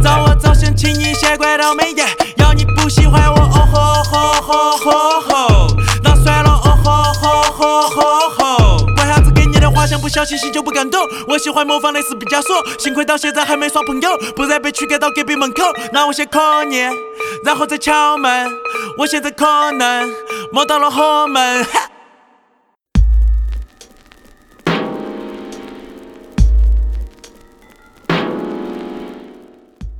[0.00, 5.66] 找我早先请你先关到美颜，要你不喜欢我，哦吼吼吼吼吼，
[6.04, 8.86] 那算了，哦吼吼吼吼吼。
[8.96, 11.04] 为啥子给你的画像不小心心就不敢动？
[11.26, 15.64] 我喜欢模仿的是毕加索，幸亏到现在还没耍朋友，不然被驱赶到隔壁门口。
[15.92, 16.88] 那我先可你，
[17.44, 18.48] 然后再敲门，
[18.98, 20.08] 我现在可能
[20.52, 21.66] 摸到了后门。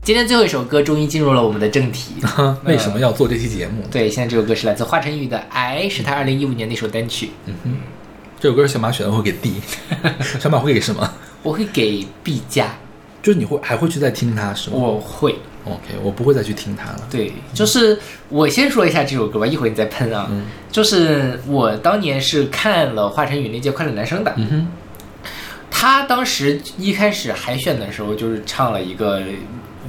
[0.04, 2.12] 今天最后一首歌终于进入了我们的正题。
[2.64, 3.82] 为什么要做这期节目？
[3.90, 7.30] 对，现在这首歌是来自华晨宇的《爱》，是他二零一五年的一首单曲。
[7.46, 7.74] 嗯哼，
[8.38, 9.54] 这首歌小马选的会给 D，
[10.38, 11.10] 小马会给什么？
[11.42, 12.74] 我会给 B 加。
[13.22, 14.76] 就是你会还会去再听它是吗？
[14.76, 15.36] 我会。
[15.64, 17.08] OK，我不会再去听它了。
[17.10, 17.98] 对，就是
[18.28, 20.26] 我先说一下这首歌吧，一会儿你再喷啊。
[20.30, 24.66] 嗯就是我当年是看了华晨宇那届快乐男生的，嗯哼，
[25.70, 29.22] 他当时一开始海选的时候就是唱了一个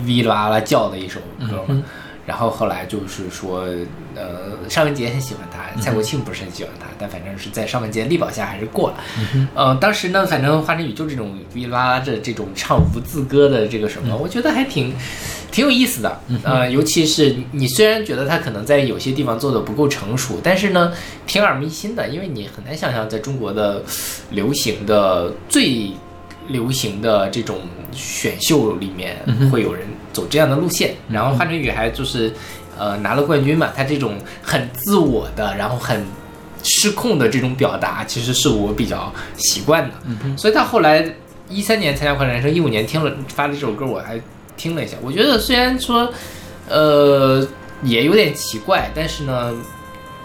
[0.03, 1.83] 哩啦啦叫的一首歌嘛，嗯
[2.25, 3.67] 然后后来就是说，
[4.15, 8.97] 呃，尚雯婕很喜欢他，蔡国庆不是很喜欢他，但反正是在尚雯婕力保下还是过了。
[9.35, 14.91] 嗯呃，当时呢，反正华晨宇就这种哩啦啦的这种唱无字歌的这个什么，我觉得还挺
[15.51, 16.19] 挺有意思的。
[16.41, 20.91] 呃，尤其是你虽然觉得他可能在有些地方做的不够成熟，但是呢，
[21.27, 23.83] 挺耳目一新的，因为你很难想象在中国的
[24.31, 25.91] 流行的最
[26.47, 27.59] 流行的这种
[27.91, 29.17] 选秀里面
[29.51, 30.95] 会有人走这样的路线。
[31.09, 32.31] 然后华晨宇还就是
[32.77, 36.05] 呃拿了冠军嘛，他这种很自我的，然后很
[36.63, 39.95] 失控的这种表达，其实是我比较习惯的。
[40.37, 41.13] 所以他后来
[41.49, 44.21] 一三年参加快乐男生，一五年听了发了这首歌，我还
[44.55, 44.97] 听了一下。
[45.01, 46.11] 我觉得虽然说，
[46.69, 47.47] 呃，
[47.83, 49.53] 也有点奇怪，但是呢，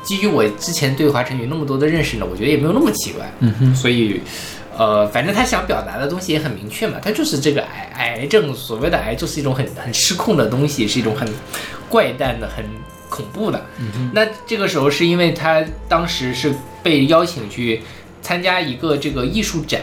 [0.02, 3.32] 基于我之前对华晨宇那么多的认识呢，我觉得也没有那么奇怪。
[3.40, 4.20] 嗯哼所以。
[4.80, 11.28] 呃，反正他想表达的东西也很明确嘛，他就是这个癌癌症，所谓的癌就是一种很很失控的东西，是一种很
[11.90, 12.64] 怪诞的、很
[13.10, 13.60] 恐怖的。
[13.78, 16.50] 嗯那这个时候是因为他当时是
[16.82, 17.82] 被邀请去
[18.22, 19.82] 参加一个这个艺术展，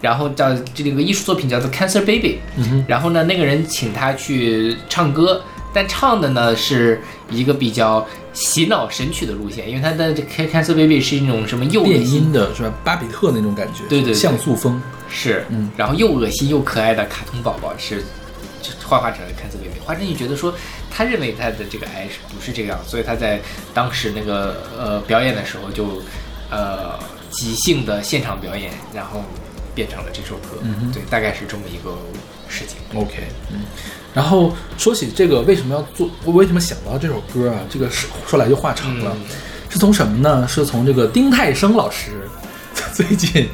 [0.00, 5.40] 然后叫这个艺术作品叫做 Cancer Baby，嗯哼然后呢，那个人请他去唱歌，
[5.72, 7.00] 但唱的呢是
[7.30, 12.72] 一个比较洗脑神曲的路线，因为他的这 Cancer Baby 是一种什么又恶电心音的是吧？
[12.84, 14.80] 巴比特那种感觉，对对对像素风。
[15.14, 18.02] 是，嗯，然后又恶心又可爱的卡通宝宝是
[18.62, 19.78] 就幻化成了 Cancer Baby。
[19.84, 20.54] 华晨宇觉得说，
[20.90, 23.38] 他认为他的这个癌是不是这个样，所以他在
[23.74, 26.00] 当时那个呃表演的时候就
[26.50, 26.98] 呃
[27.30, 29.22] 即兴的现场表演，然后
[29.74, 30.62] 变成了这首歌。
[30.94, 31.94] 对，大概是这么一个
[32.48, 32.78] 事情。
[32.98, 33.60] OK，嗯，
[34.14, 37.60] 然后说起这个为什么要做，我为什么想到这首歌啊？
[37.70, 39.16] 这个是说来就话长了，
[39.70, 40.46] 是从什么呢？
[40.46, 42.10] 是从这个丁太升老师
[42.92, 43.48] 最近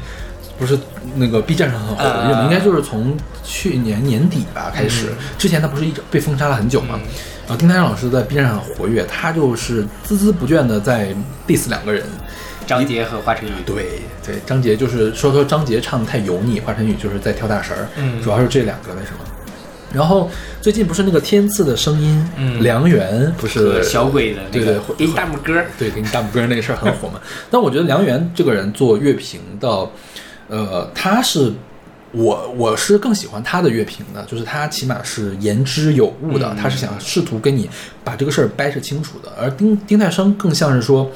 [0.57, 0.77] 不是
[1.15, 2.39] 那个 B 站上很火热吗？
[2.39, 6.99] 啊应该就是从去年年底吧开始，嗯之前他不是一直被封杀了很久嘛？
[7.47, 11.15] 然后丁太升老师在 B 站上很活跃，他就是孜孜不倦的在
[11.47, 12.03] diss 两个人。
[12.67, 13.51] 张杰和华晨宇。
[13.65, 19.19] 对对，张杰就是说说张杰唱的太油腻，华晨宇就是在跳大神儿，嗯主要是这两个为什么？
[19.91, 20.29] 然后
[20.61, 27.19] 最近不是那个天赐的声音，嗯梁元不是小鬼的那个给你大拇哥，对，给你大拇哥那个事儿很火嘛。
[27.49, 29.89] 但我觉得梁元这个人做乐评的，
[30.47, 31.51] 呃，他是
[32.11, 37.67] 我我是更喜欢他的乐评的，就是他起码是言之有物的，嗯他是想试图跟你
[38.03, 39.31] 把这个事儿掰扯清楚的。
[39.41, 41.11] 而丁丁太升更像是说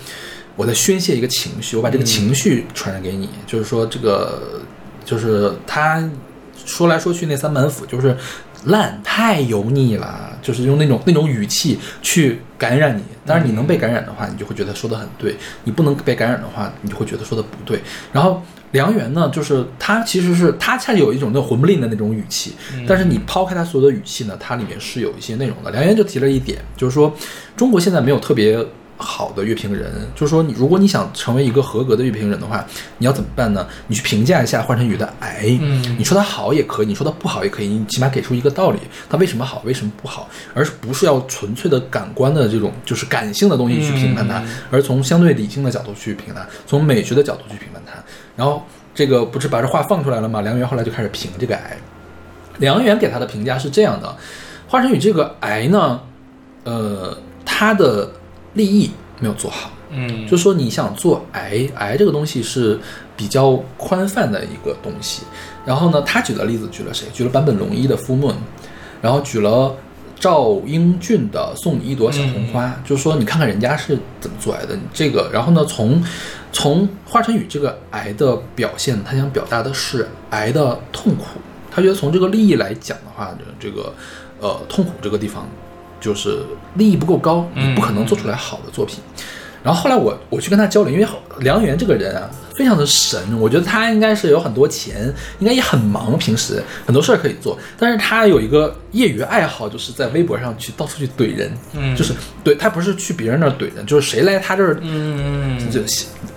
[0.55, 4.61] 我在宣泄一个情绪，我把这个情绪传染给你，就是说这个
[5.05, 6.03] 就是他
[6.65, 8.17] 说来说去那三板斧就是。
[8.65, 13.01] 烂太油腻了，就是用那种那种语气去感染你。
[13.25, 15.33] 当然，你能被感染的话，你就会觉得说的很对；
[15.63, 17.81] 你不能被感染的话，你就会觉得说的不对。
[18.11, 18.41] 然后
[18.71, 25.71] 梁元呢，就是他其实是他恰有一种那种混不吝的那种语气，嗯但是你抛开他所有的语气呢，它里面是有一些内容的。
[25.71, 27.15] 梁元就提了一点，就是说
[27.55, 28.65] 中国现在没有特别。
[29.03, 32.65] 好的乐评人，就是说你，如果你想成为一个合格的乐评人的话，
[32.97, 33.67] 你要怎么办呢？
[33.87, 47.93] 你去评价一下华晨宇的癌，嗯你说他好也可以，你说他不好也可以，你起码给出一个道理，他为什么好，为什么不好，而不是要纯粹的感官的这种就是感性的东西去评判它，嗯而从相对理性的角度去评判，从美学的角度去评判它。
[48.35, 48.63] 然后
[48.95, 50.41] 这个不是把这话放出来了吗？
[50.41, 51.77] 梁元后来就开始评这个癌，
[52.59, 54.15] 梁元给他的评价是这样的：
[54.67, 55.99] 华晨宇这个癌呢，
[56.63, 57.15] 呃，
[57.45, 58.09] 他的
[58.53, 59.71] 立意没有做好。
[59.95, 62.79] 嗯，就说你想做癌，癌这个东西是
[63.15, 65.21] 比较宽泛的一个东西。
[65.65, 67.07] 然后呢，他举的例子举了谁？
[67.13, 68.31] 举了坂本龙一的《Full Moon》，
[69.01, 69.75] 然后举了
[70.19, 74.75] 赵英俊的《送你一朵小红花》，就是说你看看人家是怎么做癌的。
[74.75, 76.03] 你这个，然后呢，从
[76.51, 81.25] 从华晨宇这个癌的表现，他想表达的是癌的痛苦。
[81.69, 83.93] 他觉得从这个利益来讲的话，这个
[84.39, 85.47] 呃痛苦这个地方
[86.03, 86.39] 就是
[86.75, 88.99] 利益不够高，你不可能做出来好的作品。
[89.63, 91.07] 然后后来我我去跟他交流，因为
[91.39, 95.05] 梁源这个人啊非常的神，我觉得他应该是有很多钱，
[95.39, 101.95] 应该也很忙，平时很多事儿可以做，但是他有一个业余爱好，就是在微博上去到处去怼人，嗯。
[101.95, 102.13] 就是
[102.43, 105.79] 怼他不是去别人那儿怼人，就是谁来他这儿，嗯，就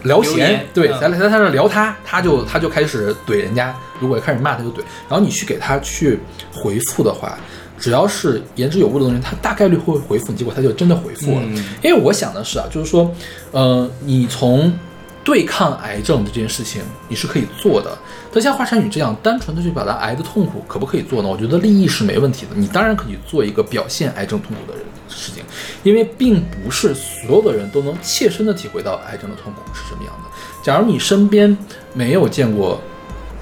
[0.05, 1.01] 聊闲，对，嗯。
[1.01, 4.77] 咱来在他这儿聊他，他就他就开始怼人家，如果开始骂他就怼，
[5.09, 6.21] 然后你去给他去
[6.53, 7.37] 回复的话。
[7.79, 11.41] 只要是言之有物的东西，他大概率会回复你，结果他就真的回复了。
[11.43, 13.15] 嗯因为我想的是啊，就是说，
[13.53, 14.73] 呃，你从
[15.23, 17.97] 对抗癌症的这件事情，你是可以做的。
[18.33, 21.29] 但像华晨宇这样单纯的去表达癌的痛苦，可不可以做呢？
[21.29, 22.53] 我觉得利益是没问题的。
[22.55, 25.43] 你当然可以做一个表现癌症痛苦的人事情，
[25.83, 30.31] 因为并不是所有的人都能切身的体会到癌症的痛苦是什么样的。
[30.63, 31.57] 假如你身边
[31.93, 32.81] 没有见过。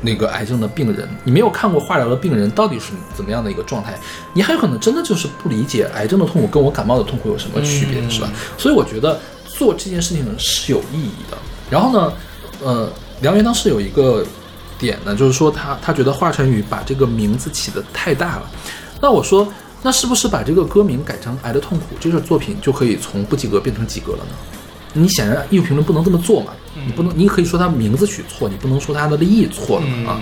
[0.05, 3.99] 那个癌症的病人，你没有看过化疗的病人到底是怎么样的一个状态，
[4.35, 8.31] 你很有可能真的就是不理解癌症的痛苦跟我感冒的痛苦有什么区别，嗯是吧？
[8.59, 11.39] 所以我觉得做这件事情是有意义的。
[11.71, 12.13] 然后呢，
[12.63, 14.25] 呃，梁元当时有一个
[14.79, 18.51] 点呢，就是说他他觉得华晨宇把这个名字起得太大了。
[19.01, 19.49] 那我说，
[19.83, 24.35] 那是不是把这个歌名改成《癌的痛苦》，这个作品就可以从不及格变成及格了呢？
[24.95, 26.53] 你显然艺术评论不能这么做嘛，
[26.87, 30.19] 你不能，你可以说他名字取错，你不能说他的立意错了啊。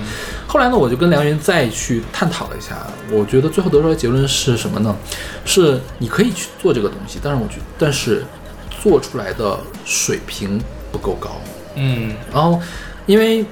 [0.47, 4.97] 后来呢，我就跟梁云再去探讨了一下，我觉得最后得出来的结论是什么呢？
[5.45, 8.25] 是你可以去做这个东西，但是我觉但是
[8.83, 11.31] 做出来的水平不够高。
[11.77, 12.61] 嗯，然后
[13.07, 13.45] 因为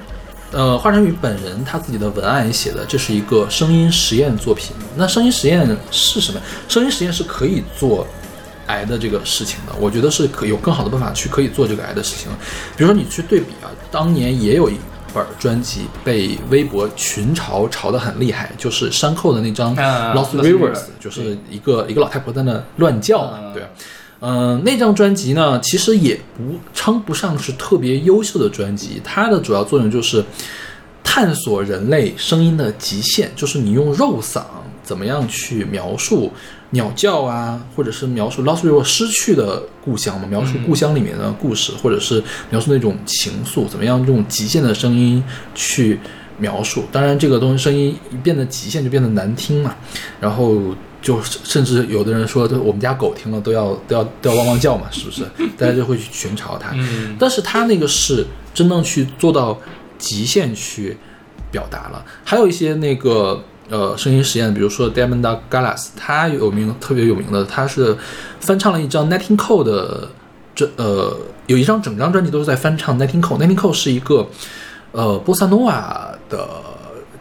[0.51, 4.75] 呃，华晨宇本人他自己的文案也写的，这是一个声音实验作品。
[4.97, 6.41] 那声音实验是什么？
[6.67, 8.05] 声音实验是可以做
[8.67, 12.31] 癌的这个事情的，我觉得是可有更好的办法去可以做这个癌的事情。
[12.75, 14.75] 比如说你去对比啊，当年也有一
[15.13, 23.63] 本专辑被微博群嘲嘲得很厉害，就是山寇的那张啊 Lost Rivers，、就是一个一个老太婆在那乱叫嘛，对。
[24.23, 30.23] 嗯、那张专辑呢，其实也不称不上是特别优秀的专辑，它的主要作用就是
[31.03, 34.43] 探索人类声音的极限，就是你用肉嗓
[34.83, 36.31] 怎么样去描述
[36.71, 45.23] 鸟叫啊，或者是描述 Lost River 失去的故乡嘛，描述故乡里面的故事，或者是描述那种情愫，怎么样用极限的声音
[45.55, 45.99] 去
[46.37, 46.85] 描述。
[46.91, 49.75] 当然，这个东西声音一变得极限就变得难听嘛，
[50.19, 50.75] 然后。
[51.01, 55.23] 就甚至有的人说，就我们家狗听了都要都要都要汪汪叫嘛，是不是？
[55.57, 56.69] 大家就会去群嘲它。
[56.75, 58.23] 嗯但是它那个是
[58.53, 59.59] 真正去做到
[59.97, 60.95] 极限去
[61.49, 62.05] 表达了。
[62.23, 67.97] 还有一些那个呃声音实验，比如说 Diamond Gallas，他有名特别有名的，他是
[68.39, 70.07] 翻唱了一张 Cole 的
[70.53, 71.17] 这呃
[71.47, 73.39] 有一张整张专辑都是在翻唱 Cole。
[73.39, 74.27] King Cole 是一个
[74.91, 76.47] 呃波萨诺瓦的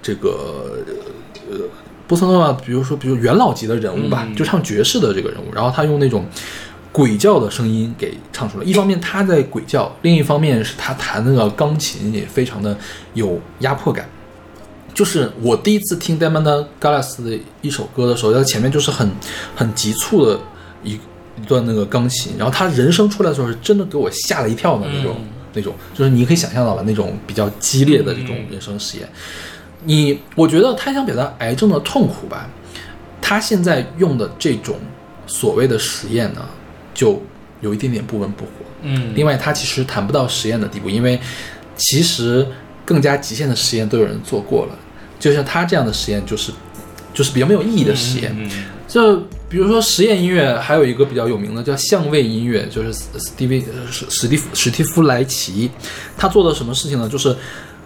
[0.03, 0.85] 这个
[1.51, 1.57] 呃。
[2.11, 6.27] 波萨诺瓦，比如说，比如元老级的人物吧，嗯就唱爵士的这个人物，然后他用那种
[6.91, 8.65] 鬼叫的声音给唱出来。
[8.65, 12.77] 一方面他在鬼叫，另一方面是他弹那个钢琴也非常的
[13.15, 14.09] 有压迫感。
[14.95, 19.11] 就是我第一次听 Diamond Gallas 的一首歌的时候，它前面就是很
[19.55, 20.39] 很急促的
[20.85, 20.93] 一
[21.41, 25.17] 一段那个钢琴，然后他人声出来的时候，是真的给我吓了一跳的那种、
[25.55, 29.09] 那种，就是你可以想象到了那种比较激烈的这种人声实验。
[29.85, 32.47] 你我觉得他想表达癌症的痛苦吧，
[33.23, 34.77] 他现在用的这种
[35.27, 36.47] 所谓的实验呢，
[36.93, 37.23] 就
[37.63, 38.51] 有一点点不温不火。
[38.83, 41.19] 嗯另外他其实谈不到实验的地步，因为
[41.77, 42.47] 其实
[42.91, 44.77] 更加极限的实验都有人做过了，
[45.21, 46.51] 就像他这样的实验就是
[47.15, 48.51] 就是比较没有意义的实验。
[48.89, 49.17] 就
[49.49, 55.71] 比如说实验音乐，还有一个比较有名的叫相位音乐，就是史史蒂维呃史史蒂夫史蒂夫莱奇，
[56.19, 57.09] 他做的什么事情呢？
[57.09, 57.37] 就是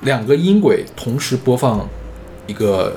[0.00, 1.86] 两个音轨同时播放
[2.46, 2.90] 一个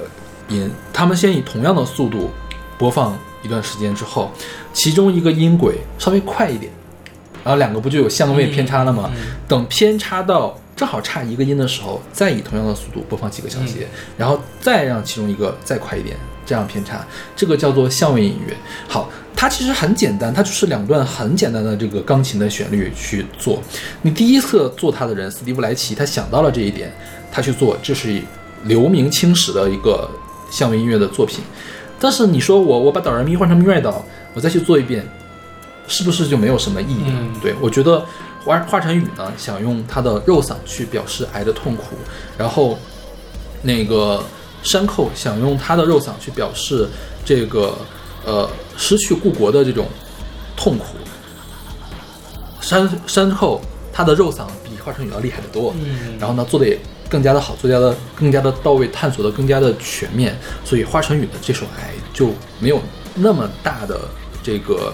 [0.48, 2.30] 音，他们先以同样的速度
[2.78, 4.32] 播放一段时间之后，
[4.72, 6.72] 其中一个音轨稍微快一点，
[7.44, 9.12] 然后两个不就有相位偏差了吗？
[9.46, 17.04] 等偏差到正好差一个音的时候，再以同样的速度播放几个小节，然后再让其中一个再快一点，这样偏差，
[17.36, 18.56] 这个叫做相位音乐。
[18.88, 23.60] 好，它其实很简单，它就是两段很简单的这个钢琴的旋律去做。
[24.04, 26.94] 你第一次做它的人斯蒂夫莱奇，他想到了这一点，
[27.32, 28.22] 他去做，这是
[28.66, 30.08] 留名青史的一个
[30.52, 31.40] 相位音乐的作品。
[32.00, 34.06] 但是你说我我把导人咪换成咪瑞导，
[34.36, 35.04] 我再去做一遍，
[35.88, 37.20] 是不是就没有什么意义了？
[37.42, 38.06] 对我觉得
[38.48, 41.98] 华华晨宇呢，想用他的肉嗓去表示癌的痛苦，
[42.38, 42.80] 然后
[43.62, 44.24] 那个
[44.64, 46.88] 山寇想用他的肉嗓去表示
[47.26, 47.78] 这个
[48.26, 49.86] 呃失去故国的这种
[50.56, 50.86] 痛苦。
[52.62, 53.60] 山山寇
[53.92, 56.80] 他的肉嗓比华晨宇要厉害得多，嗯然后呢做的也
[57.10, 60.34] 更加的好，做加的更加的到位，探索的更加的全面，
[60.64, 62.30] 所以华晨宇的这首《癌》就
[62.62, 62.80] 没有
[63.14, 64.00] 那么大的
[64.42, 64.94] 这个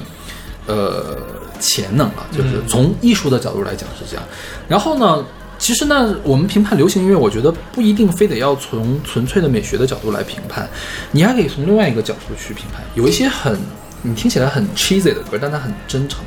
[0.66, 1.18] 呃
[1.64, 4.26] 潜能了，就是嗯从艺术的角度来讲是这样。
[4.68, 5.26] 然后呢，
[5.57, 10.69] 其实呢，我们评判流行音乐，我觉得不一定非得要从纯粹的美学的角度来评判，
[11.11, 12.84] 你还可以从另外一个角度去评判。
[12.95, 13.57] 有一些很
[14.02, 16.19] 你听起来很 cheesy 的歌，但它很真诚。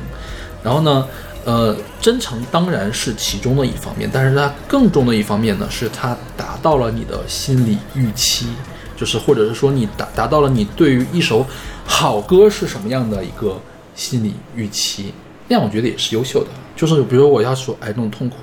[0.63, 1.05] 然后呢，
[1.45, 8.47] 呃，真诚当然是其中的一方面，但是它更重的一方面呢，是它达到了你的心理预期，
[8.97, 11.45] 就是或者是说你达达到了你对于一首
[11.85, 13.61] 好歌是什么样的一个
[13.95, 15.13] 心理预期，
[15.47, 16.49] 那样我觉得也是优秀的。
[16.75, 18.37] 就是比如我要说癌症痛苦，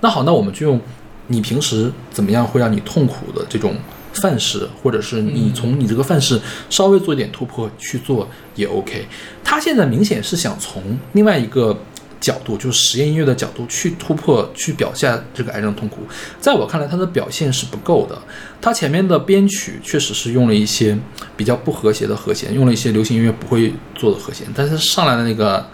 [0.00, 0.80] 那好，那我们就用
[1.26, 3.76] 你平时怎么样会让你痛苦的这种
[4.14, 6.40] 范式，或者是你从你这个范式
[6.70, 9.06] 稍微做一点突破去做也 OK。
[9.42, 11.78] 他现在明显是想从另外一个
[12.18, 15.98] 角度，就是实验音乐的角度去突破，去表现这个癌症痛苦。
[16.40, 18.18] 在我看来，他的表现是不够的。
[18.62, 20.96] 他前面的编曲确实是用了一些
[21.36, 25.68] 比较不和谐的和弦，用了一些流行音乐不会做的和弦，但是上来的那个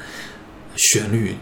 [0.76, 1.36] 旋律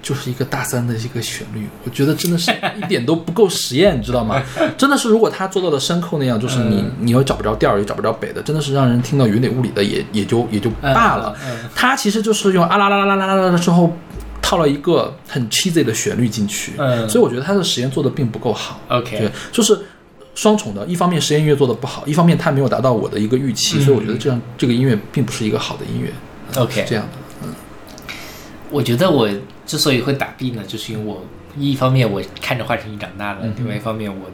[0.00, 1.66] 就是一个大三的一个旋律。
[1.84, 4.42] 我觉得真的是一点都不够实验你知道吗？
[4.78, 11.34] 真的是如果他做到了声控那样就是你你又找不着调儿也找不着北的真的是让人听到云里雾里的也也就也就罢了。
[11.74, 13.92] 他其实就是用啊啦啦啦啦啦啦之后
[14.40, 16.72] 套了一个很 cheesy 的旋律进去
[17.08, 19.78] 所以我觉得他的实验做的并不够好 ok 对就是
[20.34, 26.10] 双重的一方面实验音乐做的不好一方面他没有达到我的一个预期所以我觉得这样这个音乐并不是一个好的音乐
[26.62, 27.10] ok 这样的
[28.70, 29.28] 我觉得我
[29.66, 31.24] 之所以会打 B 呢，就是因为我
[31.56, 34.30] 一方面我看着华晨宇长大了，嗯另外一方面我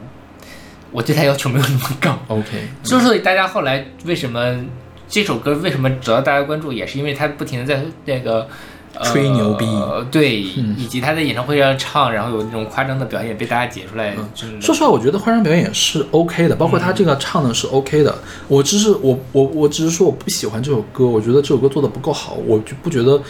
[0.93, 2.19] 我对他要求没有那么高。
[2.29, 4.65] OK，之所以大家后来为什么
[5.09, 8.49] 这首歌为什么得到大家关注，也是因为他不停的在那个。
[8.97, 9.67] 呃吹牛逼
[10.09, 18.17] 对，嗯以及他在演唱会上唱，然后有那种夸张的表演被大家解出来，就是说实话，我觉得花生表演是 OK 的，包括他这个唱的是 OK 的。
[18.47, 23.21] 我只是我我我只是说我不喜欢这首歌，我觉得这首歌做的不够好，我就不觉得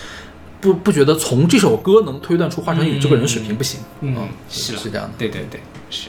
[0.64, 3.80] 不不觉得从这首歌能推断出华晨宇这个人水平不行。
[4.00, 5.12] 嗯嗯，是是这样的。
[5.18, 5.60] 对对对，
[5.90, 6.08] 是。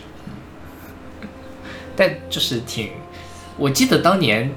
[1.94, 2.92] 但就是挺，
[3.58, 4.50] 我记得当年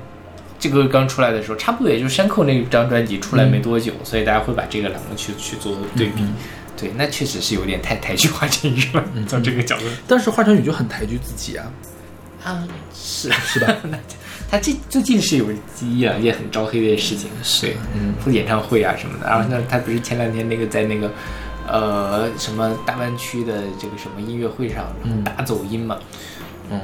[0.56, 6.22] 这个刚出来的时候，差不多也就是山口那张专辑出来没多久，所以大家会把这个两个去去做对比。
[6.22, 6.34] 嗯
[6.80, 9.84] 对，那确实是有点太抬举华晨宇了，从这个角度。
[10.06, 11.72] 但是华晨宇就很抬举自己啊，
[12.44, 13.74] 啊，是是吧？
[14.50, 15.46] 他最最近是有
[15.80, 17.28] 一两件很招黑的事情，
[17.60, 19.26] 对，嗯，演唱会啊什么的。
[19.26, 21.10] 然后那他不是前两天那个在那个
[21.66, 25.98] 呃什么大湾区的这个什么音乐会上嗯大走音嘛，
[26.70, 26.80] 嗯，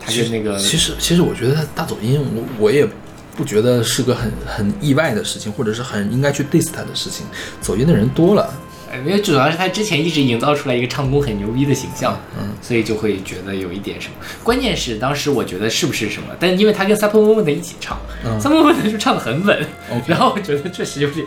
[0.00, 2.88] 他跟那个其实其实我觉得他大走音，我我也
[3.36, 7.26] 不觉得是个很很意外的事情，或者是很应该去 diss 他的事情。
[7.60, 8.52] 走音的人多了，呃
[8.98, 14.14] 因为主要是他之前一直营造出来一个唱功很牛逼的形象，嗯，所以就会觉得有一点什么。
[14.42, 18.38] 关键是当时我觉得是不是什么，但因为他跟 Super Moment 一起唱、嗯。
[18.40, 19.66] S u p e r Moment 就唱的很稳
[20.06, 21.26] 然后我觉得确实有点，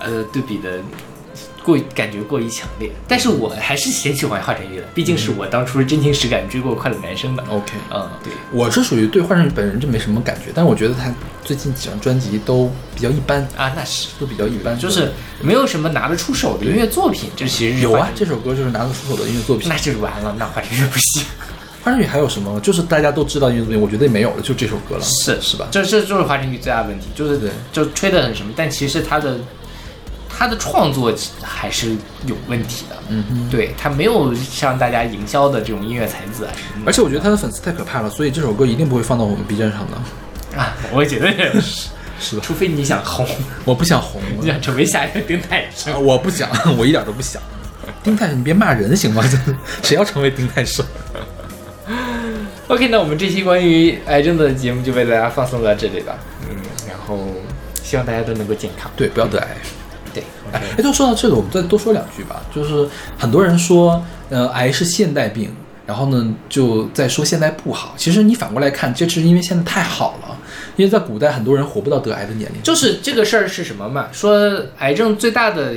[0.00, 0.80] 呃对比的
[1.70, 2.90] 过于感觉过于强烈。
[3.06, 7.42] 但是我还是挺喜欢华晨宇的，毕竟是我当初真情实感追过《快乐男生》的。
[7.48, 11.12] OK，嗯，对，我是属于对华晨宇本人就没什么感觉，但是我觉得他
[11.44, 17.30] 最近几张专辑都比较一般啊，那是都比较一般，就是没有什么拿得出手的音乐作品。
[17.36, 19.68] 这其实有啊，这首歌就是拿得出手的音乐作品。
[19.68, 21.24] 那就是完了，那华晨宇不行。
[21.82, 22.60] 华晨宇还有什么？
[22.60, 25.02] 就是大家都知道的音乐作品，我觉得也没有了，就这首歌了。
[25.02, 25.66] 是是吧？
[25.70, 27.40] 这这就是华晨宇最大的问题，就是
[27.72, 29.38] 就吹得很什么，但其实他的
[30.40, 31.90] 他的创作还是
[32.24, 32.96] 有问题的。
[33.10, 36.84] 嗯哼，对他没有像大家营销的这种音乐才子啊什么。
[36.86, 40.58] 而且我觉得他的粉丝太可怕了，所以这首歌一定不会放到我们 B 站上的。
[40.58, 41.30] 啊，我也觉得
[41.60, 43.26] 是， 是的，除非你想红，
[43.66, 46.48] 我不想红，你想成为下一个丁太升，啊我不想，
[46.78, 47.42] 我一点都不想。
[48.02, 49.22] 丁太，你别骂人行吗？
[49.84, 50.82] 谁要成为丁太升
[52.68, 56.18] ？OK，那我们这期关于癌症的节目就为大家放送到这里了。
[56.48, 56.56] 嗯，
[56.88, 57.18] 然后
[57.82, 58.90] 希望大家都能够健康。
[58.96, 59.48] 对，不要得癌。
[59.48, 59.79] 对，
[60.52, 62.42] 哎，哎，就说到这个，我们再多说两句吧。
[62.54, 65.50] 就是很多人说，呃，癌是现代病，
[65.86, 67.94] 然后呢，就在说现代不好。
[67.96, 70.36] 其实你反过来看，这是因为现在太好了。
[70.76, 72.62] 因为在古代，很多人活不到得癌的年龄。
[72.62, 74.08] 就是这个事儿是什么嘛？
[74.12, 75.74] 说癌症最大的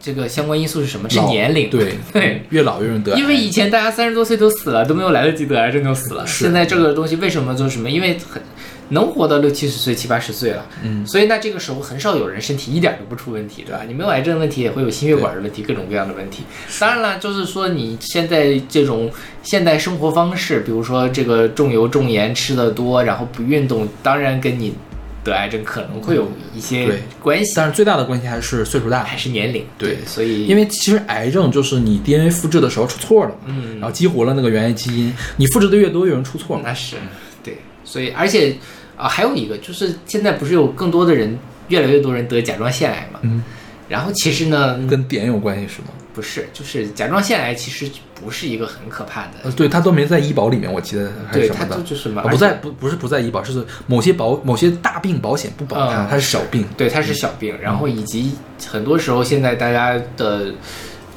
[0.00, 1.08] 这个相关因素是什么？
[1.08, 1.70] 是年龄。
[1.70, 3.20] 对 对，越老越容易得癌。
[3.20, 6.26] 因为以前大家三十多岁都死了，都没有来得及得癌症就死了。
[6.26, 7.88] 是现在这个东西为什么就是什么？
[7.88, 8.42] 因为很
[8.90, 13.82] 能活到六七十岁、七八十岁了，嗯所以那这个时候很少有人身体一点都不出问题，对吧？
[13.86, 16.42] 你没有癌症的问题，也会有心血管的问题，各种各样的问题。
[16.78, 19.10] 当然了，就是说你现在这种
[19.42, 24.74] 现代生活方式，比如说这个重油重盐吃的多，然后不运动，当然跟你
[25.22, 29.64] 得癌症可能会有一些关系，但是最大的关系还是岁数大，还是年龄。
[29.78, 36.62] 对，所以因为其实癌症就是你 DNA 复制的时候出错了，嗯然后激活了那个原来基因，你复制的越多，越容易出错嘛。
[36.64, 36.96] 那是
[37.44, 38.56] 对，所以而且
[39.00, 43.20] 啊，还有一个就是现在不是有更多的人，越来越多人得甲状腺癌嘛？
[43.22, 43.42] 嗯，
[43.88, 45.88] 然后其实呢，跟碘有关系是吗？
[46.12, 56.66] 不是，就是甲状腺癌其实不是一个很可怕的，呃，对，它都没在医保里面，我记得还是对什么的，它都就是嘛啊不在不不是不在医保，是某些保某些大病保险不保它，嗯它是小病。
[56.76, 58.32] 对，它是小病，然后以及
[58.66, 60.52] 很多时候现在大家的。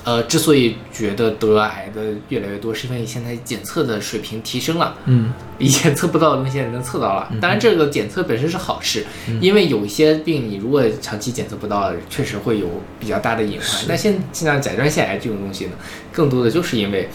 [0.04, 7.32] 呃，之所以觉得得癌的越来越多，是因为现在检测的水平提升了，嗯，以前测不到的东西现在能测到了。
[7.42, 12.70] 当然，这个检测本身是好事，嗯因为有一些病你如果长期检测不到，确实会有
[13.00, 13.88] 比较大的隐患。
[13.88, 15.72] 那现像甲状腺癌这种东西呢，
[16.12, 17.08] 更多的就是因为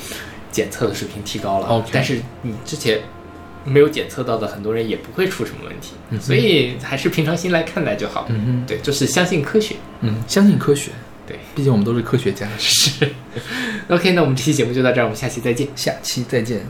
[0.50, 3.00] 检测的水平提高了但是你之前
[3.64, 8.24] 没有检测到的很多人也不会出什么问题，嗯所以还是平常心来看待就好。
[8.30, 9.76] 嗯哼对，就是相信科学。
[10.00, 10.90] 嗯，相信科学。
[11.28, 12.48] 对，毕竟我们都是科学家。
[12.58, 13.06] 是。
[13.88, 15.68] OK，那我们这期节目就到这儿，我们下期再见。
[15.76, 16.62] 下期再见。